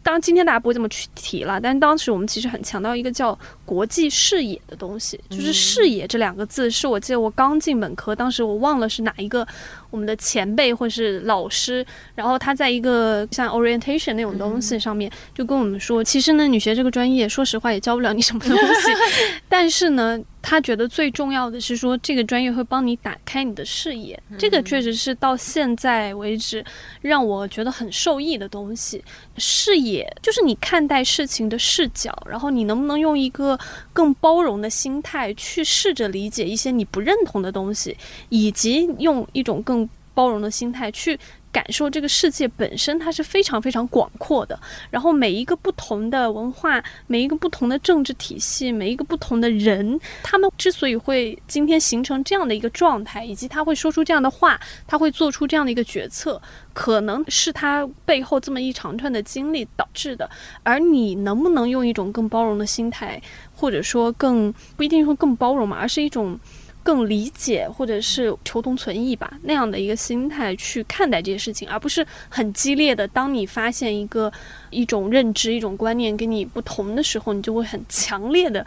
[0.00, 9.46] 当然，今天大家不会这么去提了，但当时我们其实很强调一个叫国际视野的东西，就是视野这两个字，是我记得我刚进本科，当时我忘了是哪一个
[9.90, 11.84] 我们的前辈或是老师，
[12.14, 18.92] 然后他在一个像 orientation 那种东西上面就跟我们说，其实呢，你学这个专业，说实话也教不了你什么东西，
[19.48, 26.64] 但是呢，他觉得最重要的是说，这个专业会帮你打开你的视野，这个确实是到现在为止
[27.00, 29.02] 让我觉得很受益的东西。
[29.36, 33.58] 视野就是你看待事情的视角，然后你能不能用一个
[33.92, 37.96] 更包容的心态去试着理解一些你不认同的东西，
[38.28, 39.77] 以及用一种更
[40.18, 41.16] 包容的心态去
[41.52, 44.58] 感受这个世界本身它是非常非常广阔的。
[44.90, 56.42] 然后每一个不同的文化，每一个不同的政治体系，每一个不同的人，他们之所以会今天形成这样的一个状态，以及他会说出这样的话，他会做出这样的一个决策，
[56.72, 60.28] 可能是他背后这么一长串的经历导致的。
[60.64, 63.22] 而你能不能用一种更包容的心态，
[63.54, 66.36] 或者说更不一定说更包容嘛，而是一种。
[66.88, 73.06] 更理解或者是求同存异吧，那样的一个心态去看待这些事情，而不是很激烈的。
[73.08, 74.32] 当你发现一个
[74.70, 78.64] 一种认知、一种观念跟你不同的时候，你就会很强烈的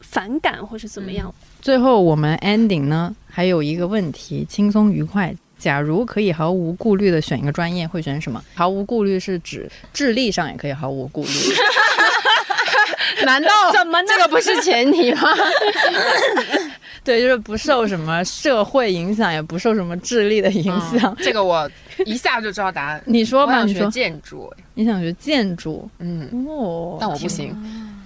[0.00, 1.34] 反感或是怎么样。
[1.62, 5.34] 最后我们 ending 呢，还有一个问题，轻松愉快。
[5.58, 8.44] 假如可以毫无顾虑的选一个专业，会选什么？
[8.54, 11.30] 毫无顾虑是指智力上也可以毫无顾虑。
[13.24, 15.22] 难道怎么这个不是前提吗？
[17.04, 20.64] 对，就是不受什么社会影响，也不受什么智力的影
[20.98, 21.16] 响。
[21.20, 21.68] 这个我
[22.06, 23.02] 一下就知道答案。
[23.06, 27.56] 你说吧，我想学你说建筑，你想学建筑嗯，哦，但我不行，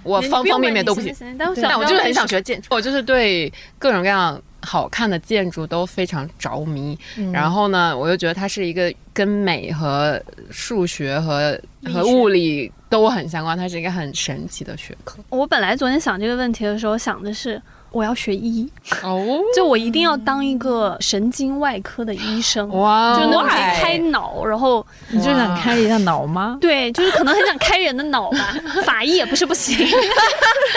[0.03, 1.13] 我方方面面都不行。
[1.37, 6.97] 但我但我就是很想学建筑，我就是对各种各样好看的建筑都非常着迷。
[7.17, 15.19] 嗯然后呢，我又觉得它是一个跟美和数学和和物理都很相关，它是一个很神奇的学科。
[15.29, 18.69] 我本来昨天想这个问题的时候，想的是我要学医，
[19.01, 26.57] 哦，就我一定要当一个神经外科的医生，哇，就那种开脑，然后你就想开一下脑吗？
[26.61, 29.77] 对，就是可能很想开人的脑吧， 法医也不是不行，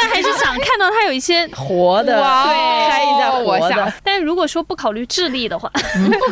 [0.00, 1.46] 但还是想看到他有一些。
[1.48, 5.70] 活的，对，开一下活的，但如果说不考虑智力的话，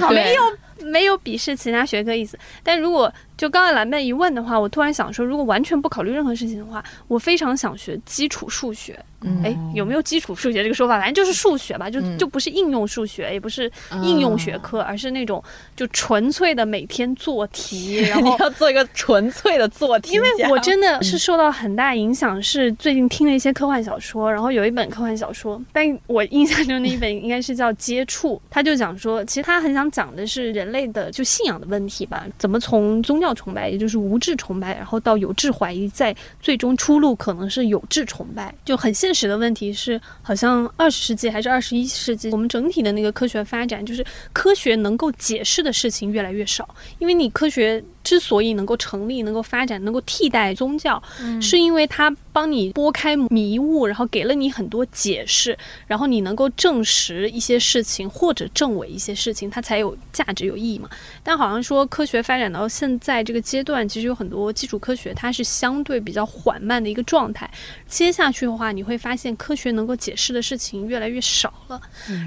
[0.08, 0.42] 对没有
[0.84, 2.38] 没有鄙视其他学科意思。
[2.62, 8.98] 但如果就刚才蓝妹一问的话，我突然想说，如果完全不考虑任何事情的话，我非常想学基础数学。
[9.20, 10.96] 嗯哎，有没有基础数学这个说法？
[10.96, 13.68] 反正就是数学吧，就嗯就不是应用数学，也不是
[14.04, 15.42] 应用学科，而是那种
[15.74, 46.68] 就纯粹的每天做题，然 你后要做一个纯粹的做题因为我真的是受到很大影响，是最近听了一些科幻小说，然后有一本科幻小说，但我印象中的一本应该是叫《接触》，他就讲说，其实他很想讲的是人类的就信仰的问题吧，怎么从宗教崇拜，也就是无智崇拜，然后到有智怀疑，在最终出路可能是有智崇拜，就很现实的问题是，好像二十世纪还是二十一世纪，我们整体的那个科学发展，就是科学能够解释的事情越来越少，
[46.98, 55.54] 因为你科学之所以能够成立、能够发展、能够替代宗教，嗯是因为它帮你拨开迷雾，然后给了你很多解释，
[55.86, 60.88] 然后你能够证实一些事情或者证伪一些事情，它才有价值、有意义嘛。
[61.22, 67.50] 但好像说科学发展到现在这个阶段，其实有很多基础科学它是相对比较缓慢的一个状态。
[67.86, 71.78] 接下去的话，你会发现科学能够解释的事情越来越少了。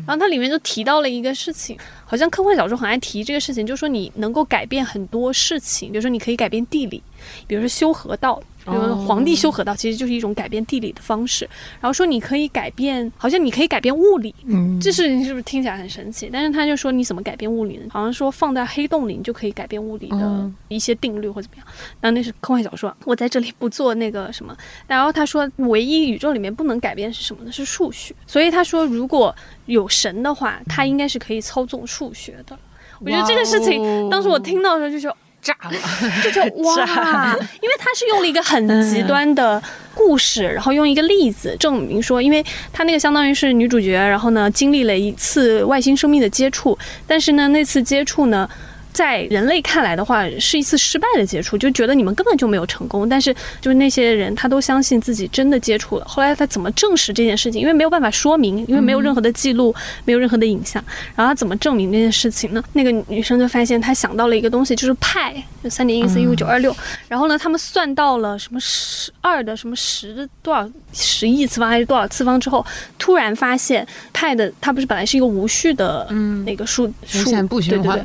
[0.06, 1.76] 然后它里面就提到了一个事情，
[2.06, 7.02] 好像科幻小说很爱提这个事情，就是说你能够改变很多事情，比如说你可以改变地理，
[7.48, 8.42] 比如说修河道。
[8.64, 11.50] 比如说皇帝修河道，其实就是一种改变地理的方式。
[11.80, 16.30] 然后说你可以改变，好像你可以改变物理，嗯，这事情是不是听起来很神奇？
[16.32, 17.86] 但是他就说你怎么改变物理呢？
[17.90, 21.66] 好像说放在黑洞里你就可以改变物理的嗯一些定律或怎么样。
[22.00, 24.56] 然后那是科幻小说，我在这里不做那个什么。
[24.86, 27.52] 然后他说，唯一宇宙里面不能改变是什么呢？
[27.52, 28.14] 是数学。
[28.28, 32.56] 所以他说，如果有神的话，他应该是可以操纵数学的。
[33.00, 35.18] 我觉得这个事情，当时我听到的时候就说。
[35.42, 35.72] 炸了，
[36.24, 39.62] 就觉得 哇，因为他是用了一个很极端的
[39.94, 46.78] 故事，然后用一个例子证明说，因为他那个相当于是女主角，然后呢经历了一次外星生命的接触，
[47.08, 48.50] 但是呢那次接触呢。
[48.94, 53.08] 在人类看来的话，是一次失败的接触，就觉得你们根本就没有成功。
[53.08, 56.06] 但是就是那些人，他都相信自己真的接触了。
[56.06, 57.62] 后来他怎么证实这件事情？
[57.62, 59.74] 因为没有办法说明，因为没有任何的记录，
[60.06, 60.84] 没有任何的影像。
[61.16, 62.64] 然后他怎么证明这件事情呢？
[62.74, 65.34] 那个女生就发现，她想到了一个东西，就是派，
[65.64, 66.76] 就三点一四一五九二六。
[67.08, 72.66] 然后呢，他们算到了什么十二的什么十的多少十亿次方还是多少次方之后，
[73.00, 76.06] 突然发现派的它不是本来是一个无序的
[76.46, 78.04] 那个数数，对对对。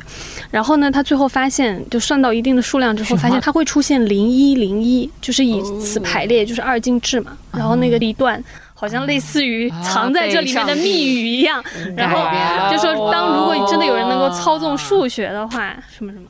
[0.49, 7.37] 然后呢，他最后发现，就算到一定的数量之后，发现它会出现零一零一，就是以此排列，就是二进制嘛。
[7.51, 11.63] 然后那个一段好像类似于藏在这里面的密语一样，
[11.95, 16.25] 然后就说当如果真的有人能够操纵数学的话，什么什么。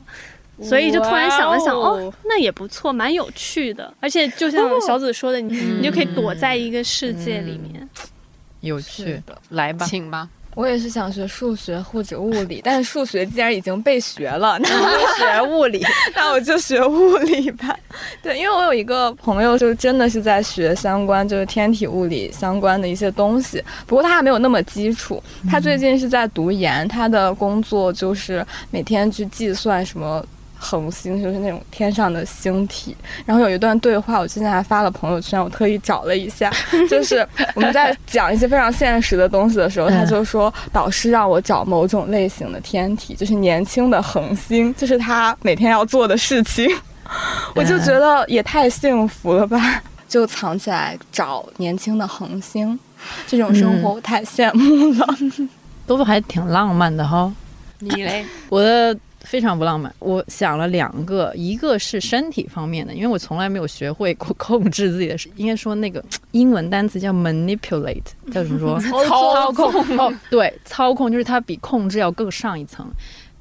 [0.60, 3.94] 所以就突然想了想，哦，那也不错，蛮有趣的。
[4.00, 7.88] 而且就像小紫说的，你你就可以躲在一个世界里面，
[8.60, 9.38] 有趣的。
[9.50, 10.28] 来吧，请吧。
[10.58, 15.86] 我也是想学数学或者物理，但是数学既然已经被学了，那我就学物理，
[16.16, 17.78] 那我就学物理吧。
[18.20, 25.22] 对，因为我有一个朋友，就真的是在学相关，就是天体物理相关的一些东西，不过他还没有那么基础。
[25.48, 30.26] 他最近是在读研，他的工作就是每天去计算什么。
[30.58, 36.52] 恒星就是那种天上的星体，然后有一段对话，我之前还发了朋友圈，我特意找了一下，
[36.90, 46.68] 就是我们在讲一些非常现实的东西的时候， 他就说导师让我找某种类型的天体，就是年轻的恒星，就是他每天要做的事情，
[47.54, 52.78] 我就觉得也太幸福了吧，就藏起来找年轻的恒星，
[53.26, 55.06] 这种生活我太羡慕了，
[55.86, 57.32] 都还挺浪漫的哈。
[57.78, 58.24] 你嘞？
[58.48, 58.96] 我的。
[59.28, 59.94] 非常不浪漫。
[59.98, 68.00] 我想了两个，一个是身体方面的，因为我从来没有学会过控制自己的，应该说那个英文单词叫 manipulate，
[68.32, 68.80] 叫怎么说？
[69.04, 69.98] 操控。
[69.98, 72.90] 哦，对，操控就是它比控制要更上一层。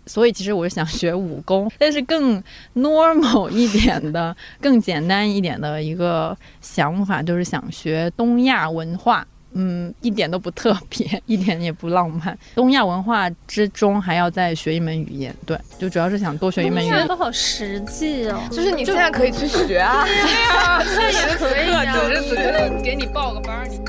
[0.05, 2.41] 所以其实我是想学武功，但是更
[2.75, 9.25] normal 一点的、更简单一点的一个想法，就是想学东亚文化。
[9.53, 12.37] 嗯，一点都不特别， 一点也不浪漫。
[12.55, 17.07] 东亚文化之中还要再学一门语言，对，就主要是想多学一门语言。
[17.07, 23.79] 都好实际哦，就是你现在可以去学啊， 对呀，那也可以啊，此时此刻给你报个班，你。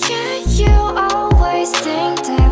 [0.00, 2.49] Can you always think that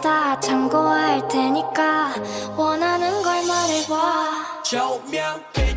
[0.00, 2.14] 다 참고할 테니까
[2.56, 3.96] 원하는 걸 말해봐.
[4.62, 5.75] 가